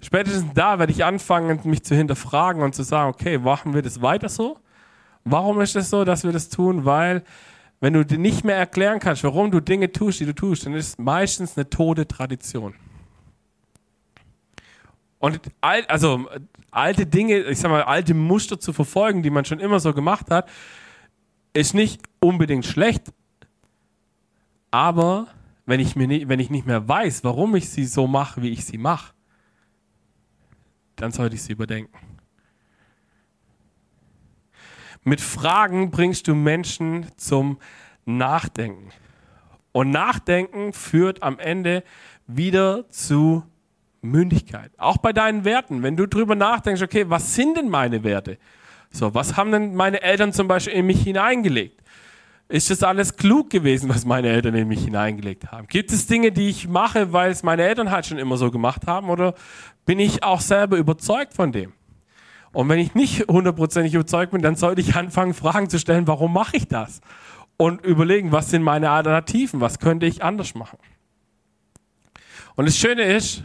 [0.01, 4.01] Spätestens da werde ich anfangen, mich zu hinterfragen und zu sagen, okay, machen wir das
[4.01, 4.57] weiter so?
[5.23, 6.85] Warum ist es so, dass wir das tun?
[6.85, 7.23] Weil,
[7.81, 10.73] wenn du dir nicht mehr erklären kannst, warum du Dinge tust, die du tust, dann
[10.73, 12.75] ist es meistens eine tote Tradition.
[15.17, 16.29] Und alt, also
[16.69, 20.29] alte Dinge, ich sag mal, alte Muster zu verfolgen, die man schon immer so gemacht
[20.29, 20.47] hat,
[21.53, 23.11] ist nicht unbedingt schlecht.
[24.69, 25.27] Aber
[25.65, 28.49] wenn ich, mir nicht, wenn ich nicht mehr weiß, warum ich sie so mache, wie
[28.49, 29.13] ich sie mache,
[30.95, 32.10] dann sollte ich sie überdenken.
[35.03, 37.57] Mit Fragen bringst du Menschen zum
[38.05, 38.91] Nachdenken.
[39.71, 41.83] Und Nachdenken führt am Ende
[42.27, 43.43] wieder zu
[44.01, 44.71] Mündigkeit.
[44.77, 45.81] Auch bei deinen Werten.
[45.81, 48.37] Wenn du drüber nachdenkst, okay, was sind denn meine Werte?
[48.91, 51.81] So, was haben denn meine Eltern zum Beispiel in mich hineingelegt?
[52.49, 55.67] Ist das alles klug gewesen, was meine Eltern in mich hineingelegt haben?
[55.67, 58.87] Gibt es Dinge, die ich mache, weil es meine Eltern halt schon immer so gemacht
[58.87, 59.09] haben?
[59.09, 59.35] Oder
[59.85, 61.71] bin ich auch selber überzeugt von dem?
[62.53, 66.33] Und wenn ich nicht hundertprozentig überzeugt bin, dann sollte ich anfangen, Fragen zu stellen, warum
[66.33, 67.01] mache ich das?
[67.57, 69.61] Und überlegen, was sind meine Alternativen?
[69.61, 70.79] Was könnte ich anders machen?
[72.55, 73.43] Und das Schöne ist,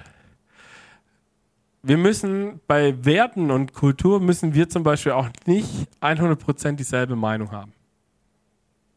[1.83, 7.53] wir müssen bei Werten und Kultur müssen wir zum Beispiel auch nicht 100% dieselbe Meinung
[7.53, 7.73] haben.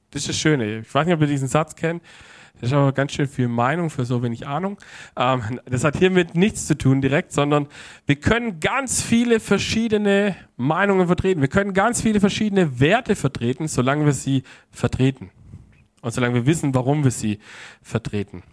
[0.10, 0.80] Das ist das Schöne.
[0.80, 2.02] Ich weiß nicht, ob ihr diesen Satz kennt.
[2.60, 4.78] Das ist aber ganz schön viel Meinung für so wenig Ahnung.
[5.16, 7.68] Ähm, das hat hiermit nichts zu tun direkt, sondern
[8.06, 11.42] wir können ganz viele verschiedene Meinungen vertreten.
[11.42, 15.32] Wir können ganz viele verschiedene Werte vertreten, solange wir sie vertreten.
[16.02, 17.40] Und solange wir wissen, warum wir sie
[17.82, 18.44] vertreten.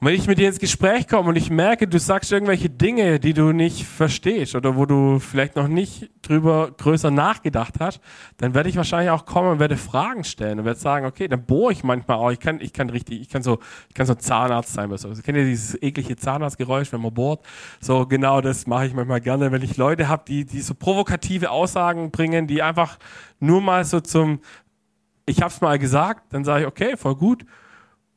[0.00, 3.18] Und wenn ich mit dir ins Gespräch komme und ich merke, du sagst irgendwelche Dinge,
[3.18, 8.00] die du nicht verstehst oder wo du vielleicht noch nicht drüber größer nachgedacht hast,
[8.36, 11.42] dann werde ich wahrscheinlich auch kommen und werde Fragen stellen und werde sagen, okay, dann
[11.42, 12.30] bohre ich manchmal auch.
[12.30, 13.58] Ich kann, ich kann richtig, ich kann so,
[13.88, 14.88] ich kann so Zahnarzt sein.
[14.92, 17.44] Also, kennt ihr dieses eklige Zahnarztgeräusch, wenn man bohrt?
[17.80, 21.50] So genau das mache ich manchmal gerne, wenn ich Leute habe, die, die so provokative
[21.50, 22.98] Aussagen bringen, die einfach
[23.40, 24.42] nur mal so zum,
[25.26, 27.44] ich habe es mal gesagt, dann sage ich, okay, voll gut,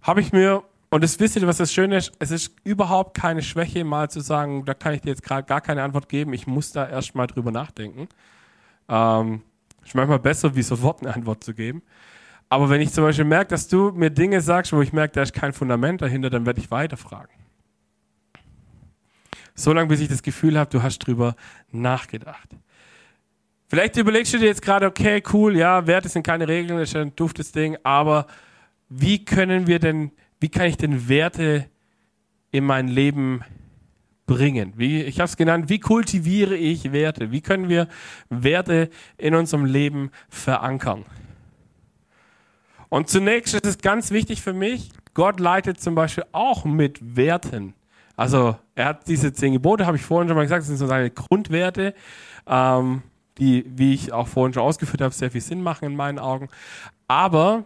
[0.04, 2.12] habe ich mir und das wisst ihr, was das Schöne ist?
[2.20, 5.62] Es ist überhaupt keine Schwäche, mal zu sagen, da kann ich dir jetzt gerade gar
[5.62, 6.34] keine Antwort geben.
[6.34, 8.10] Ich muss da erst mal drüber nachdenken.
[8.90, 9.42] Ähm,
[9.86, 11.82] ist manchmal besser, wie sofort eine Antwort zu geben.
[12.50, 15.22] Aber wenn ich zum Beispiel merke, dass du mir Dinge sagst, wo ich merke, da
[15.22, 17.34] ist kein Fundament dahinter, dann werde ich weiterfragen.
[19.56, 21.36] So lange, bis ich das Gefühl habe, du hast drüber
[21.72, 22.50] nachgedacht.
[23.70, 26.96] Vielleicht überlegst du dir jetzt gerade, okay, cool, ja, Werte sind keine Regeln, das ist
[26.98, 28.28] ein duftes Ding, aber
[28.90, 31.70] wie können wir denn wie kann ich denn Werte
[32.52, 33.42] in mein Leben
[34.26, 34.74] bringen?
[34.76, 37.32] Wie, ich habe es genannt, wie kultiviere ich Werte?
[37.32, 37.88] Wie können wir
[38.30, 41.06] Werte in unserem Leben verankern?
[42.90, 47.74] Und zunächst ist es ganz wichtig für mich, Gott leitet zum Beispiel auch mit Werten.
[48.16, 50.88] Also er hat diese zehn Gebote, habe ich vorhin schon mal gesagt, das sind so
[50.88, 51.94] seine Grundwerte,
[52.48, 53.04] ähm,
[53.38, 56.50] die, wie ich auch vorhin schon ausgeführt habe, sehr viel Sinn machen in meinen Augen.
[57.08, 57.66] Aber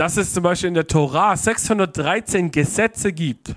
[0.00, 3.54] dass es zum Beispiel in der Torah 613 Gesetze gibt.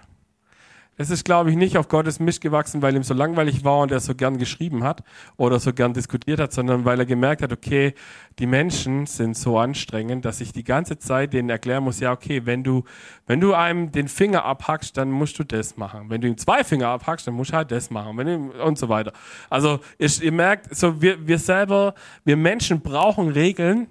[0.97, 3.93] Das ist, glaube ich, nicht auf Gottes Misch gewachsen, weil ihm so langweilig war und
[3.93, 5.06] er so gern geschrieben hat
[5.38, 7.93] oder so gern diskutiert hat, sondern weil er gemerkt hat, okay,
[8.39, 12.45] die Menschen sind so anstrengend, dass ich die ganze Zeit denen erklären muss, ja, okay,
[12.45, 12.84] wenn du,
[13.25, 16.10] wenn du einem den Finger abhackst, dann musst du das machen.
[16.10, 18.77] Wenn du ihm zwei Finger abhackst, dann musst du halt das machen wenn du, und
[18.77, 19.13] so weiter.
[19.49, 21.93] Also, ihr, ihr merkt, so wir, wir selber,
[22.25, 23.88] wir Menschen brauchen Regeln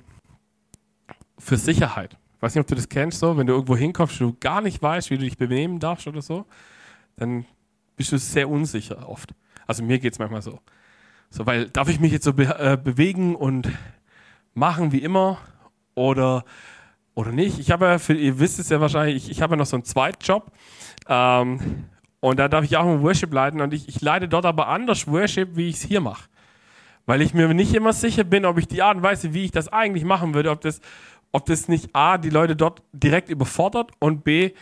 [1.39, 4.61] für Sicherheit Weiß nicht, ob du das kennst, so, wenn du irgendwo hinkommst, du gar
[4.63, 6.45] nicht weißt, wie du dich benehmen darfst oder so,
[7.15, 7.47] dann
[7.95, 9.33] bist du sehr unsicher oft.
[9.69, 10.59] Also mir geht es manchmal so.
[11.31, 13.71] So, weil darf ich mich jetzt so be äh, bewegen und
[14.55, 15.39] machen wie immer
[15.95, 16.45] oder,
[17.15, 17.61] oder nicht?
[17.61, 19.77] Ich habe ja, für, ihr wisst es ja wahrscheinlich, ich, ich habe ja noch so
[19.77, 20.51] einen Zweitjob.
[21.07, 21.85] Ähm,
[22.19, 25.07] und da darf ich auch einen Worship leiten und ich, ich leite dort aber anders
[25.07, 26.29] Worship, wie ich es hier mache.
[27.07, 29.53] Weil ich mir nicht immer sicher bin, ob ich die Art und Weise, wie ich
[29.53, 30.81] das eigentlich machen würde, ob das
[31.33, 34.53] ob das nicht A, die Leute dort direkt überfordert und B,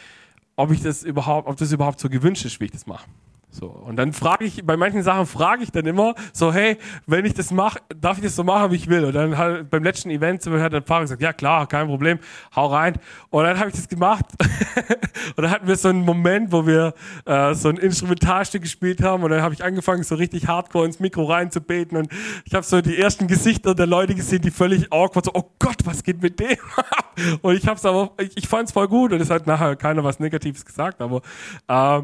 [0.56, 3.06] ob ich das überhaupt, ob das überhaupt so gewünscht ist, wie ich das mache.
[3.52, 7.24] So, und dann frage ich, bei manchen Sachen frage ich dann immer so, hey, wenn
[7.24, 9.04] ich das mache, darf ich das so machen, wie ich will?
[9.04, 12.20] Und dann halt beim letzten Event hat der Pfarrer gesagt, ja klar, kein Problem,
[12.54, 12.94] hau rein.
[13.30, 14.24] Und dann habe ich das gemacht.
[15.36, 19.24] und dann hatten wir so einen Moment, wo wir äh, so ein Instrumentalstück gespielt haben
[19.24, 22.12] und dann habe ich angefangen, so richtig hardcore ins Mikro reinzubeten und
[22.44, 25.84] ich habe so die ersten Gesichter der Leute gesehen, die völlig awkward so, oh Gott,
[25.84, 26.56] was geht mit dem?
[27.42, 29.74] und ich habe es aber, ich, ich fand es voll gut und es hat nachher
[29.74, 31.22] keiner was Negatives gesagt, aber
[31.66, 32.02] äh,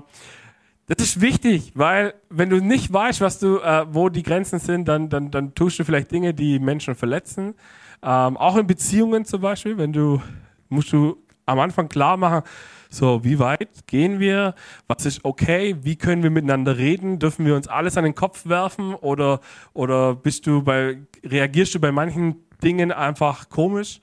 [0.86, 4.86] das ist wichtig, weil wenn du nicht weißt, was du, äh, wo die Grenzen sind,
[4.86, 7.54] dann, dann, dann tust du vielleicht Dinge, die Menschen verletzen.
[8.02, 10.22] Ähm, auch in Beziehungen zum Beispiel, wenn du,
[10.68, 12.42] musst du am Anfang klar machen,
[12.88, 14.54] so, wie weit gehen wir?
[14.86, 15.76] Was ist okay?
[15.82, 17.18] Wie können wir miteinander reden?
[17.18, 18.94] Dürfen wir uns alles an den Kopf werfen?
[18.94, 19.40] Oder,
[19.72, 24.00] oder bist du bei, reagierst du bei manchen Dingen einfach komisch?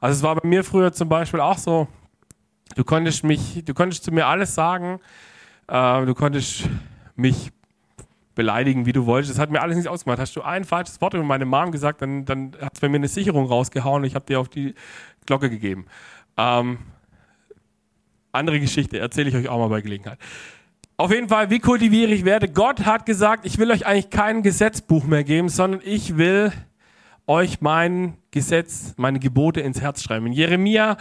[0.00, 1.86] Also es war bei mir früher zum Beispiel auch so,
[2.74, 5.00] du konntest mich, du konntest zu mir alles sagen,
[5.68, 6.68] äh, du konntest
[7.14, 7.50] mich
[8.34, 9.32] beleidigen, wie du wolltest.
[9.32, 10.20] Das hat mir alles nichts ausgemacht.
[10.20, 12.96] Hast du ein falsches Wort über meine Mom gesagt, dann, dann hat es bei mir
[12.96, 14.74] eine Sicherung rausgehauen und ich habe dir auf die
[15.24, 15.86] Glocke gegeben.
[16.36, 16.78] Ähm,
[18.32, 20.18] andere Geschichte, erzähle ich euch auch mal bei Gelegenheit.
[20.98, 22.48] Auf jeden Fall, wie kultiviere ich Werte?
[22.48, 26.52] Gott hat gesagt, ich will euch eigentlich kein Gesetzbuch mehr geben, sondern ich will
[27.26, 30.26] euch mein Gesetz, meine Gebote ins Herz schreiben.
[30.26, 30.96] In Jeremia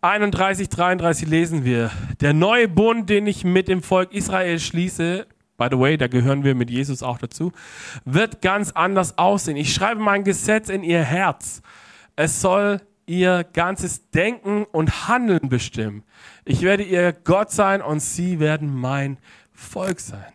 [0.00, 5.68] 31, 33 lesen wir, der neue Bund, den ich mit dem Volk Israel schließe, by
[5.70, 7.52] the way, da gehören wir mit Jesus auch dazu,
[8.04, 9.56] wird ganz anders aussehen.
[9.56, 11.62] Ich schreibe mein Gesetz in ihr Herz.
[12.14, 16.02] Es soll ihr ganzes Denken und Handeln bestimmen.
[16.44, 19.18] Ich werde ihr Gott sein und sie werden mein
[19.52, 20.32] Volk sein.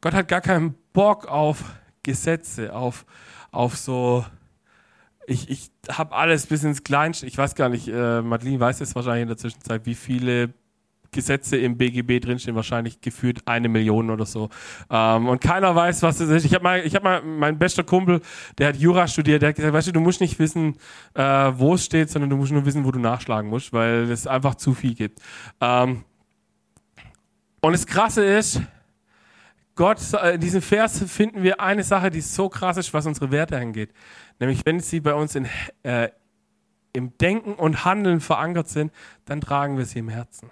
[0.00, 1.64] Gott hat gar keinen Bock auf
[2.02, 3.04] Gesetze, auf,
[3.50, 4.24] auf so
[5.26, 7.26] ich, ich habe alles bis ins Kleinste.
[7.26, 10.54] Ich weiß gar nicht, äh, Madeline weiß jetzt wahrscheinlich in der Zwischenzeit, wie viele
[11.10, 14.50] Gesetze im BGB drinstehen, wahrscheinlich gefühlt eine Million oder so.
[14.90, 16.44] Ähm, und keiner weiß, was das ist.
[16.44, 18.20] Ich habe mal, ich habe mal, mein bester Kumpel,
[18.58, 20.76] der hat Jura studiert, der hat gesagt, weißt du, du musst nicht wissen,
[21.14, 24.26] äh, wo es steht, sondern du musst nur wissen, wo du nachschlagen musst, weil es
[24.26, 25.20] einfach zu viel gibt.
[25.60, 26.04] Ähm,
[27.62, 28.60] und das Krasse ist,
[29.76, 33.30] Gott, äh, in diesem Vers finden wir eine Sache, die so krass ist, was unsere
[33.30, 33.90] Werte angeht.
[34.40, 35.46] Nämlich, wenn sie bei uns in,
[35.84, 36.08] äh,
[36.92, 38.90] im Denken und Handeln verankert sind,
[39.26, 40.50] dann tragen wir sie im Herzen.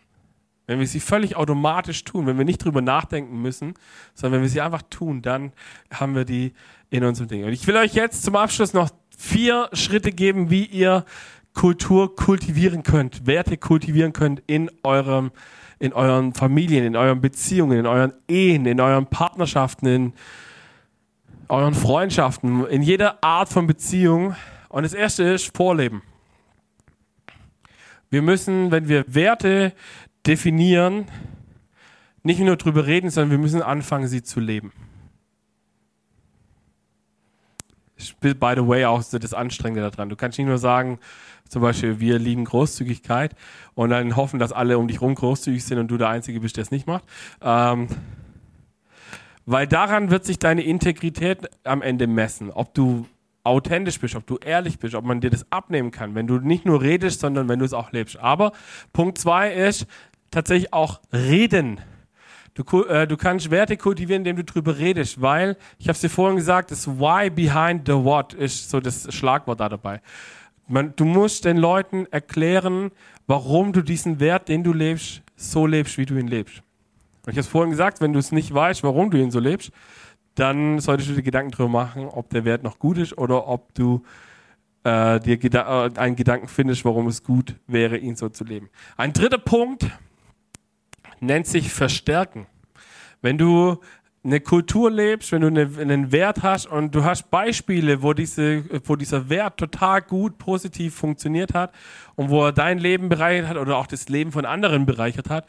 [0.66, 3.74] Wenn wir sie völlig automatisch tun, wenn wir nicht drüber nachdenken müssen,
[4.14, 5.52] sondern wenn wir sie einfach tun, dann
[5.92, 6.54] haben wir die
[6.90, 7.44] in unserem Ding.
[7.44, 11.04] Und ich will euch jetzt zum Abschluss noch vier Schritte geben, wie ihr
[11.54, 15.30] Kultur kultivieren könnt, Werte kultivieren könnt in eurem,
[15.84, 20.12] in euren Familien, in euren Beziehungen, in euren Ehen, in euren Partnerschaften, in
[21.48, 24.34] euren Freundschaften, in jeder Art von Beziehung.
[24.70, 26.02] Und das erste ist Vorleben.
[28.08, 29.74] Wir müssen, wenn wir Werte
[30.26, 31.04] definieren,
[32.22, 34.72] nicht nur drüber reden, sondern wir müssen anfangen, sie zu leben.
[38.20, 40.08] By the way, auch das Anstrengende daran.
[40.08, 40.98] Du kannst nicht nur sagen,
[41.48, 43.34] zum Beispiel, wir lieben Großzügigkeit
[43.74, 46.56] und dann hoffen, dass alle um dich herum großzügig sind und du der Einzige bist,
[46.56, 47.04] der es nicht macht.
[47.42, 47.88] Ähm,
[49.46, 52.50] weil daran wird sich deine Integrität am Ende messen.
[52.50, 53.06] Ob du
[53.44, 56.64] authentisch bist, ob du ehrlich bist, ob man dir das abnehmen kann, wenn du nicht
[56.64, 58.18] nur redest, sondern wenn du es auch lebst.
[58.18, 58.52] Aber
[58.92, 59.86] Punkt zwei ist
[60.30, 61.80] tatsächlich auch reden.
[62.54, 66.08] Du, äh, du kannst Werte kultivieren, indem du drüber redest, weil, ich habe es dir
[66.08, 70.00] vorhin gesagt, das Why behind the what ist so das Schlagwort da dabei.
[70.66, 72.90] Man, du musst den Leuten erklären,
[73.26, 76.62] warum du diesen Wert, den du lebst, so lebst, wie du ihn lebst.
[77.26, 79.40] Und ich habe es vorhin gesagt, wenn du es nicht weißt, warum du ihn so
[79.40, 79.72] lebst,
[80.34, 83.74] dann solltest du dir Gedanken darüber machen, ob der Wert noch gut ist oder ob
[83.74, 84.02] du
[84.84, 88.68] äh, dir Geda äh, einen Gedanken findest, warum es gut wäre, ihn so zu leben.
[88.96, 89.86] Ein dritter Punkt
[91.20, 92.46] nennt sich Verstärken.
[93.22, 93.78] Wenn du
[94.24, 98.64] eine Kultur lebst, wenn du eine, einen Wert hast und du hast Beispiele, wo, diese,
[98.88, 101.74] wo dieser Wert total gut, positiv funktioniert hat
[102.14, 105.46] und wo er dein Leben bereichert hat oder auch das Leben von anderen bereichert hat,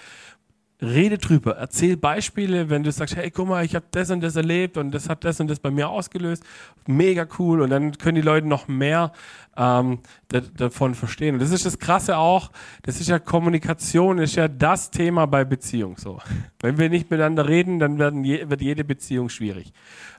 [0.81, 4.35] rede drüber, erzähl Beispiele, wenn du sagst, hey, guck mal, ich habe das und das
[4.35, 6.43] erlebt und das hat das und das bei mir ausgelöst,
[6.85, 9.13] mega cool und dann können die Leute noch mehr
[9.55, 11.35] ähm, davon verstehen.
[11.35, 12.51] Und das ist das Krasse auch,
[12.83, 16.19] das ist ja Kommunikation, ist ja das Thema bei Beziehung so.
[16.59, 19.71] Wenn wir nicht miteinander reden, dann werden je, wird jede Beziehung schwierig.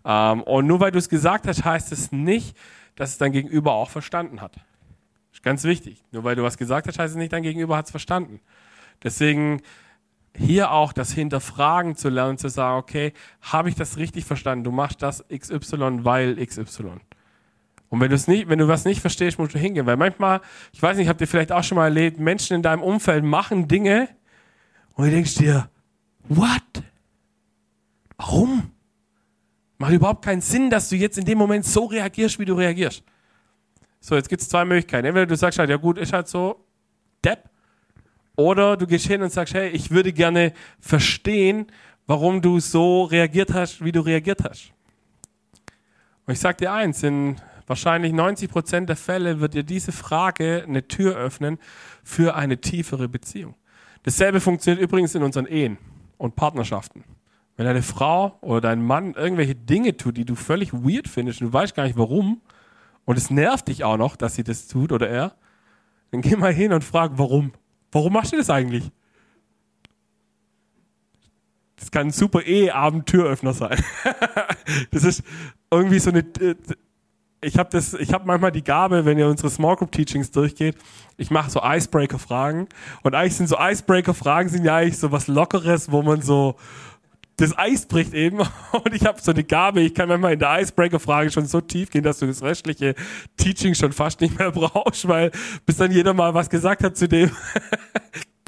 [0.07, 2.57] Ähm, und nur weil du es gesagt hast, heißt es nicht,
[2.95, 4.57] dass es dein Gegenüber auch verstanden hat.
[5.35, 6.03] Ist ganz wichtig.
[6.13, 8.41] Nur weil du was gesagt hast, heißt es nicht, dein Gegenüber hat es verstanden.
[9.03, 9.61] Deswegen
[10.39, 14.65] hier auch das Hinterfragen zu lernen, zu sagen, okay, habe ich das richtig verstanden?
[14.65, 17.01] Du machst das XY, weil XY.
[17.89, 19.87] Und wenn du es nicht, wenn du was nicht verstehst, musst du hingehen.
[19.87, 20.41] Weil manchmal,
[20.73, 23.69] ich weiß nicht, habt ihr vielleicht auch schon mal erlebt, Menschen in deinem Umfeld machen
[23.69, 24.09] Dinge
[24.95, 25.69] und du denkst dir,
[26.29, 26.63] what?
[28.17, 28.71] Warum?
[29.79, 33.05] Macht überhaupt keinen Sinn, dass du jetzt in dem Moment so reagierst, wie du reagierst.
[34.01, 35.07] So, jetzt gibt es zwei Möglichkeiten.
[35.07, 36.65] Entweder du sagst halt, ja gut, ist halt so,
[37.25, 37.51] Depp.
[38.37, 41.67] Oder du gehst hin und sagst, hey, ich würde gerne verstehen,
[42.07, 44.73] warum du so reagiert hast, wie du reagiert hast.
[46.27, 50.65] Und ich sage dir eins, in wahrscheinlich 90 Prozent der Fälle wird dir diese Frage
[50.67, 51.59] eine Tür öffnen
[52.05, 53.55] für eine tiefere Beziehung.
[54.03, 55.79] Dasselbe funktioniert übrigens in unseren Ehen
[56.19, 57.05] und Partnerschaften.
[57.57, 61.49] Wenn deine Frau oder dein Mann irgendwelche Dinge tut, die du völlig weird findest und
[61.49, 62.43] du weißt gar nicht warum,
[63.05, 65.35] und es nervt dich auch noch, dass sie das tut oder er,
[66.11, 67.53] dann geh mal hin und frag, warum.
[67.97, 68.91] Warum machst du das eigentlich?
[71.77, 73.83] Das kann ein super E-Abend-Türöffner sein.
[74.91, 75.23] das ist
[75.71, 76.19] irgendwie so eine.
[76.19, 76.57] Äh,
[77.41, 77.71] ich habe
[78.13, 80.77] habe manchmal die Gabe, wenn ihr unsere Small Group Teachings durchgeht,
[81.17, 82.69] ich mache so Icebreaker-Fragen
[83.03, 86.57] und eigentlich sind so Icebreaker-Fragen ja eigentlich so was Lockeres, wo man so
[87.37, 88.39] das Eis bricht eben
[88.73, 91.91] und ich habe so eine Gabe, ich kann manchmal in der Icebreaker-Frage schon so tief
[91.91, 92.95] gehen, dass du das restliche
[93.37, 95.31] Teaching schon fast nicht mehr brauchst, weil
[95.65, 97.31] bis dann jeder mal was gesagt hat zu dem,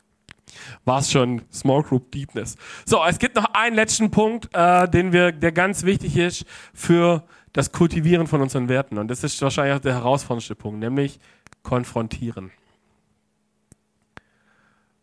[0.84, 2.56] war es schon Small Group Deepness.
[2.86, 7.24] So, es gibt noch einen letzten Punkt, äh, den wir, der ganz wichtig ist für
[7.52, 11.18] das Kultivieren von unseren Werten und das ist wahrscheinlich auch der herausforderndste Punkt, nämlich
[11.62, 12.52] konfrontieren.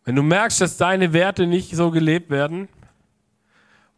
[0.06, 2.68] Wenn du merkst, dass deine Werte nicht so gelebt werden,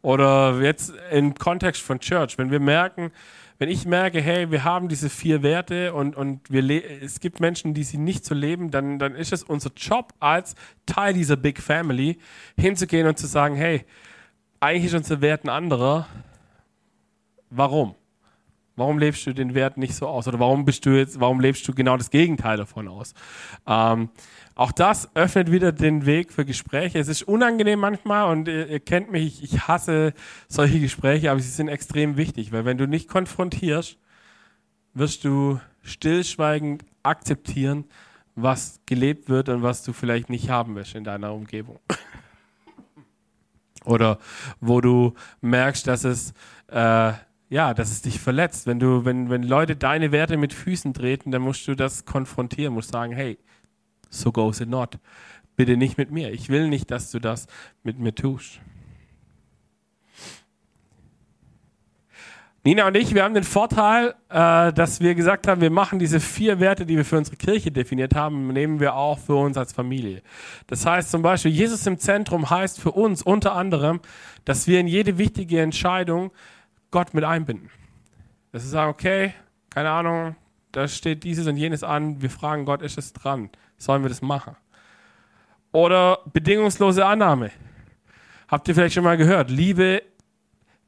[0.08, 3.12] oder jetzt im Kontext von Church, wenn wir merken,
[3.58, 6.64] wenn ich merke, hey, wir haben diese vier Werte und, und wir
[7.04, 10.56] es gibt Menschen, die sie nicht so leben, dann, dann ist es unser Job als
[10.86, 12.20] Teil dieser Big Family,
[12.58, 13.84] hinzugehen und zu sagen, hey,
[14.62, 16.08] eigentlich ist unser Wert ein anderer.
[17.50, 17.94] Warum?
[18.78, 20.26] Warum lebst du den Wert nicht so aus?
[20.30, 23.14] Oder warum bist du jetzt, warum lebst du genau das Gegenteil davon aus?
[23.68, 24.08] Ähm,
[24.58, 26.98] auch das öffnet wieder den Weg für Gespräche.
[26.98, 30.14] Es ist unangenehm manchmal und ihr, ihr kennt mich, ich, hasse
[30.48, 34.00] solche Gespräche, aber sie sind extrem wichtig, weil wenn du nicht konfrontierst,
[34.96, 37.86] wirst du stillschweigend akzeptieren,
[38.34, 41.80] was gelebt wird und was du vielleicht nicht haben willst in deiner Umgebung.
[43.86, 44.18] Oder
[44.60, 46.34] wo du merkst, dass es
[46.68, 47.14] äh,
[47.50, 48.66] ja, dass es dich verletzt.
[48.66, 52.74] Wenn du, wenn, wenn Leute deine Werte mit Füßen treten, dann musst du das konfrontieren,
[52.74, 53.38] musst sagen, hey,
[54.10, 54.98] so goes it not.
[55.56, 56.32] Bitte nicht mit mir.
[56.32, 57.48] Ich will nicht, dass du das
[57.84, 58.60] mit mir tust.
[62.68, 66.20] Nina und ich, wir haben den Vorteil, äh, dass wir gesagt haben, wir machen diese
[66.20, 69.72] vier Werte, die wir für unsere Kirche definiert haben, nehmen wir auch für uns als
[69.72, 70.22] Familie.
[70.68, 74.02] Das heißt zum Beispiel, Jesus im Zentrum heißt für uns unter anderem,
[74.44, 76.32] dass wir in jede wichtige Entscheidung
[76.92, 77.70] Gott mit einbinden.
[78.52, 79.34] Dass wir sagen, okay,
[79.70, 80.36] keine Ahnung,
[80.74, 83.50] da steht dieses und jenes an, wir fragen Gott, ist es dran?
[83.78, 84.56] Sollen wir das machen?
[85.72, 87.52] Oder bedingungslose Annahme.
[88.48, 89.50] Habt ihr vielleicht schon mal gehört?
[89.50, 90.02] Liebe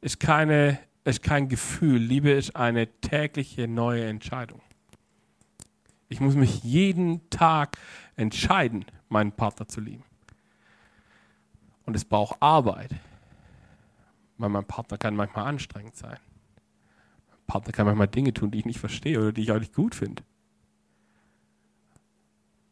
[0.02, 4.62] ist, keine, ist kein Gefühl, Liebe ist eine tägliche neue Entscheidung.
[6.08, 7.78] Ich muss mich jeden Tag
[8.16, 10.04] entscheiden, meinen Partner zu lieben.
[11.86, 12.92] Und es braucht Arbeit.
[14.38, 16.18] Weil mein Partner kann manchmal anstrengend sein.
[17.30, 19.74] Mein Partner kann manchmal Dinge tun, die ich nicht verstehe oder die ich auch nicht
[19.74, 20.24] gut finde.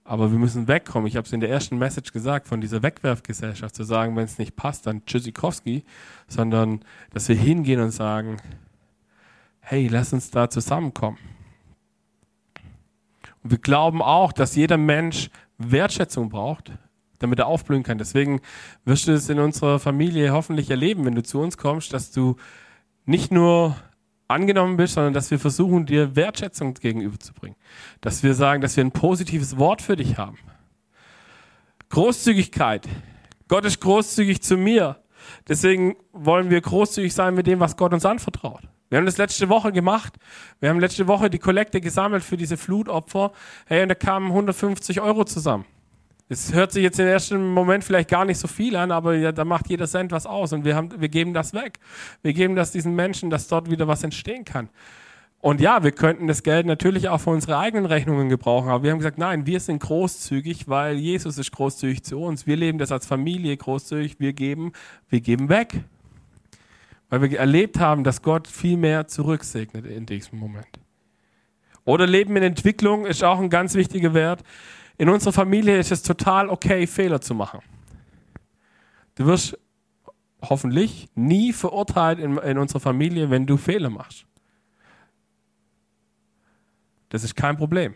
[0.07, 1.05] Aber wir müssen wegkommen.
[1.05, 4.37] Ich habe es in der ersten Message gesagt, von dieser Wegwerfgesellschaft zu sagen, wenn es
[4.37, 5.83] nicht passt, dann Tschüssikowski,
[6.29, 6.79] sondern
[7.13, 8.37] dass wir hingehen und sagen,
[9.59, 11.17] hey, lass uns da zusammenkommen.
[13.43, 16.71] Und wir glauben auch, dass jeder Mensch Wertschätzung braucht,
[17.19, 17.97] damit er aufblühen kann.
[17.97, 18.39] Deswegen
[18.85, 22.37] wirst du es in unserer Familie hoffentlich erleben, wenn du zu uns kommst, dass du
[23.05, 23.75] nicht nur
[24.27, 27.57] angenommen bist, sondern dass wir versuchen, dir Wertschätzung gegenüberzubringen.
[28.01, 30.37] Dass wir sagen, dass wir ein positives Wort für dich haben.
[31.89, 32.87] Großzügigkeit.
[33.47, 34.97] Gott ist großzügig zu mir.
[35.47, 38.63] Deswegen wollen wir großzügig sein mit dem, was Gott uns anvertraut.
[38.89, 40.13] Wir haben das letzte Woche gemacht.
[40.59, 43.31] Wir haben letzte Woche die Kollekte gesammelt für diese Flutopfer.
[43.65, 45.65] Hey, und da kamen 150 Euro zusammen.
[46.29, 49.31] Es hört sich jetzt im ersten Moment vielleicht gar nicht so viel an, aber ja,
[49.31, 51.79] da macht jeder Cent was aus und wir, haben, wir geben das weg.
[52.21, 54.69] Wir geben das diesen Menschen, dass dort wieder was entstehen kann.
[55.39, 58.91] Und ja, wir könnten das Geld natürlich auch für unsere eigenen Rechnungen gebrauchen, aber wir
[58.91, 62.45] haben gesagt, nein, wir sind großzügig, weil Jesus ist großzügig zu uns.
[62.45, 64.73] Wir leben das als Familie großzügig, wir geben,
[65.09, 65.83] wir geben weg.
[67.09, 70.67] Weil wir erlebt haben, dass Gott viel mehr zurücksegnet in diesem Moment.
[71.85, 74.43] Oder Leben in Entwicklung ist auch ein ganz wichtiger Wert.
[74.97, 77.59] In unserer Familie ist es total okay, Fehler zu machen.
[79.15, 79.57] Du wirst
[80.41, 84.25] hoffentlich nie verurteilt in, in unserer Familie, wenn du Fehler machst.
[87.09, 87.95] Das ist kein Problem.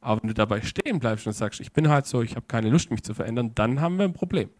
[0.00, 2.70] Aber wenn du dabei stehen bleibst und sagst, ich bin halt so, ich habe keine
[2.70, 4.50] Lust, mich zu verändern, dann haben wir ein Problem.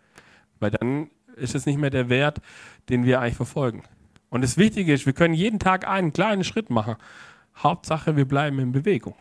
[0.60, 2.40] Weil dann ist es nicht mehr der Wert,
[2.88, 3.82] den wir eigentlich verfolgen.
[4.30, 6.96] Und das Wichtige ist, wir können jeden Tag einen kleinen Schritt machen.
[7.56, 9.16] Hauptsache, wir bleiben in Bewegung.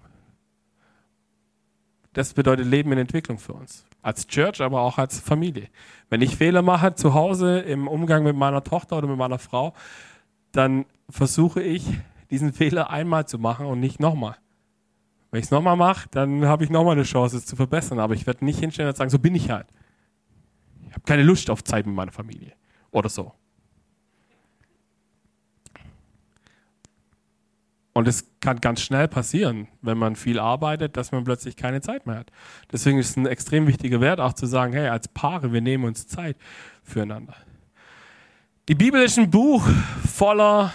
[2.14, 3.86] Das bedeutet Leben in Entwicklung für uns.
[4.02, 5.70] Als Church, aber auch als Familie.
[6.10, 9.74] Wenn ich Fehler mache zu Hause im Umgang mit meiner Tochter oder mit meiner Frau,
[10.52, 11.86] dann versuche ich,
[12.30, 14.38] diesen Fehler einmal zu machen und nicht nochmal.
[15.30, 18.00] Wenn ich es nochmal mache, dann habe ich nochmal eine Chance, es zu verbessern.
[18.00, 19.68] Aber ich werde nicht hinstellen und sagen, so bin ich halt.
[20.88, 22.54] Ich habe keine Lust auf Zeit mit meiner Familie.
[22.92, 23.32] Oder so.
[27.94, 32.08] Und es kann ganz schnell passieren, wenn man viel arbeitet, dass man plötzlich keine Zeit
[32.08, 32.32] mehr hat.
[32.72, 35.84] Deswegen ist es ein extrem wichtiger Wert, auch zu sagen, hey, als Paare, wir nehmen
[35.84, 36.38] uns Zeit
[36.84, 37.36] füreinander.
[38.70, 39.68] Die Bibel ist ein Buch
[40.08, 40.72] voller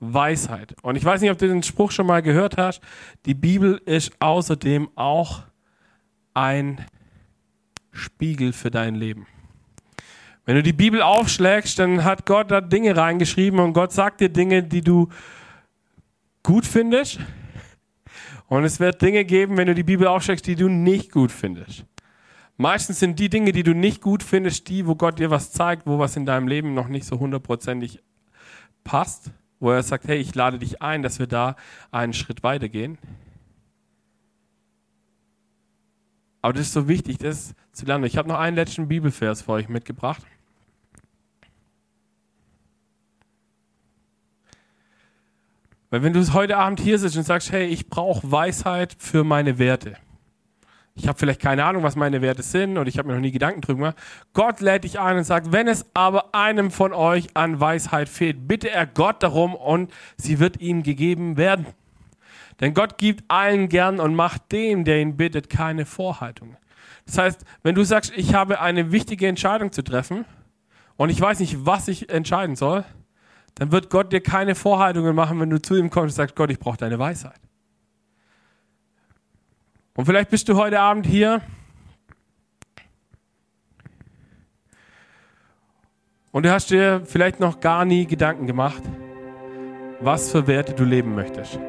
[0.00, 0.74] Weisheit.
[0.82, 2.82] Und ich weiß nicht, ob du den Spruch schon mal gehört hast.
[3.24, 5.44] Die Bibel ist außerdem auch
[6.34, 6.84] ein
[7.92, 9.26] Spiegel für dein Leben.
[10.44, 14.28] Wenn du die Bibel aufschlägst, dann hat Gott da Dinge reingeschrieben und Gott sagt dir
[14.28, 15.08] Dinge, die du
[16.44, 17.18] gut findest.
[18.46, 21.84] Und es wird Dinge geben, wenn du die Bibel aufschlägst, die du nicht gut findest.
[22.56, 25.86] Meistens sind die Dinge, die du nicht gut findest, die, wo Gott dir was zeigt,
[25.86, 28.00] wo was in deinem Leben noch nicht so hundertprozentig
[28.84, 31.56] passt, wo er sagt, hey, ich lade dich ein, dass wir da
[31.90, 32.98] einen Schritt weitergehen.
[36.42, 38.04] Aber das ist so wichtig, das zu lernen.
[38.04, 40.22] Ich habe noch einen letzten Bibelvers für euch mitgebracht.
[45.94, 49.60] Weil wenn du heute Abend hier sitzt und sagst, hey, ich brauche Weisheit für meine
[49.60, 49.94] Werte.
[50.96, 53.30] Ich habe vielleicht keine Ahnung, was meine Werte sind und ich habe mir noch nie
[53.30, 53.96] Gedanken drüber gemacht.
[54.32, 58.48] Gott lädt dich ein und sagt, wenn es aber einem von euch an Weisheit fehlt,
[58.48, 61.64] bitte er Gott darum und sie wird ihm gegeben werden.
[62.58, 66.56] Denn Gott gibt allen gern und macht dem, der ihn bittet, keine Vorhaltungen.
[67.06, 70.24] Das heißt, wenn du sagst, ich habe eine wichtige Entscheidung zu treffen
[70.96, 72.84] und ich weiß nicht, was ich entscheiden soll,
[73.56, 76.50] dann wird Gott dir keine Vorhaltungen machen, wenn du zu ihm kommst und sagst, Gott,
[76.50, 77.40] ich brauche deine Weisheit.
[79.96, 81.40] Und vielleicht bist du heute Abend hier
[86.32, 88.82] und du hast dir vielleicht noch gar nie Gedanken gemacht,
[90.00, 91.60] was für Werte du leben möchtest.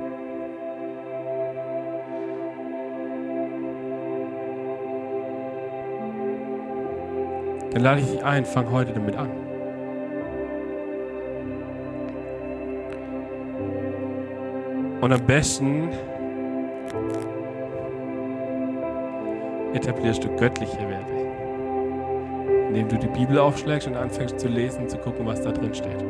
[7.71, 9.44] Dann lade ich dich ein, fang heute damit an.
[15.05, 15.89] Und am besten
[19.75, 21.13] etablierst du göttliche Werte,
[22.69, 26.03] indem du die Bibel aufschlägst und anfängst zu lesen, zu gucken, was da drin steht.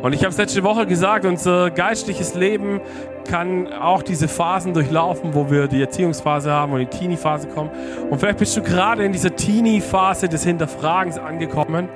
[0.00, 2.80] Und ich habe es letzte Woche gesagt, unser geistliches Leben
[3.28, 7.68] kann auch diese Phasen durchlaufen, wo wir die Erziehungsphase haben und die Teenie-Phase kommen.
[8.08, 11.90] Und vielleicht bist du gerade in dieser Teenie-Phase des Hinterfragens angekommen.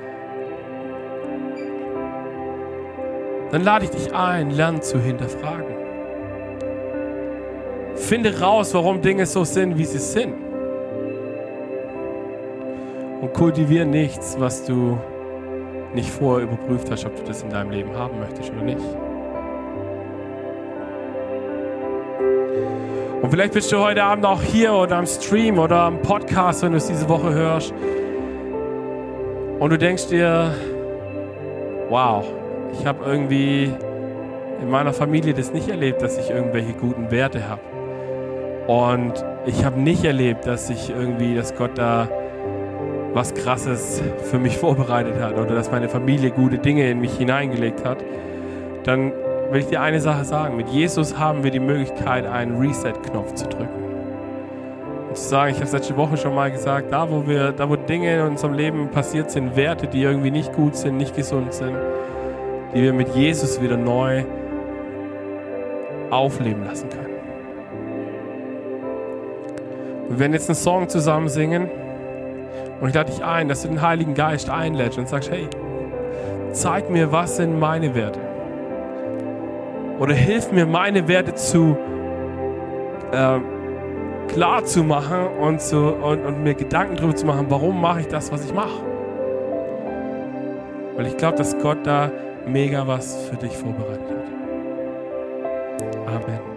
[3.51, 5.65] Dann lade ich dich ein, lern zu hinterfragen.
[7.95, 10.33] Finde raus, warum Dinge so sind, wie sie sind.
[13.21, 14.97] Und kultiviere nichts, was du
[15.93, 18.81] nicht vorher überprüft hast, ob du das in deinem Leben haben möchtest oder nicht.
[23.21, 26.71] Und vielleicht bist du heute Abend auch hier oder am Stream oder am Podcast, wenn
[26.71, 27.71] du es diese Woche hörst.
[29.59, 30.55] Und du denkst dir,
[31.89, 32.25] wow,
[32.73, 33.71] ich habe irgendwie
[34.61, 37.61] in meiner Familie das nicht erlebt, dass ich irgendwelche guten Werte habe.
[38.67, 39.13] Und
[39.45, 42.07] ich habe nicht erlebt, dass ich irgendwie, dass Gott da
[43.13, 47.83] was Krasses für mich vorbereitet hat oder dass meine Familie gute Dinge in mich hineingelegt
[47.83, 48.03] hat.
[48.83, 49.11] Dann
[49.51, 50.55] will ich dir eine Sache sagen.
[50.55, 53.81] Mit Jesus haben wir die Möglichkeit, einen Reset-Knopf zu drücken.
[55.09, 57.69] Und zu sagen, ich habe es letzte Woche schon mal gesagt, da wo wir, da
[57.69, 61.53] wo Dinge in unserem Leben passiert sind, Werte, die irgendwie nicht gut sind, nicht gesund
[61.53, 61.75] sind,
[62.73, 64.23] die wir mit Jesus wieder neu
[66.09, 67.11] aufleben lassen können.
[70.09, 71.69] Wir werden jetzt einen Song zusammen singen.
[72.81, 75.47] Und ich lade dich ein, dass du den Heiligen Geist einlädst und sagst, hey,
[76.51, 78.19] zeig mir, was sind meine Werte.
[79.99, 81.77] Oder hilf mir, meine Werte zu
[83.11, 83.39] äh,
[84.27, 88.07] klar zu machen und, zu, und, und mir Gedanken darüber zu machen, warum mache ich
[88.07, 88.81] das, was ich mache.
[90.95, 92.11] Weil ich glaube, dass Gott da
[92.47, 94.27] mega was für dich vorbereitet hat.
[96.07, 96.50] Amen.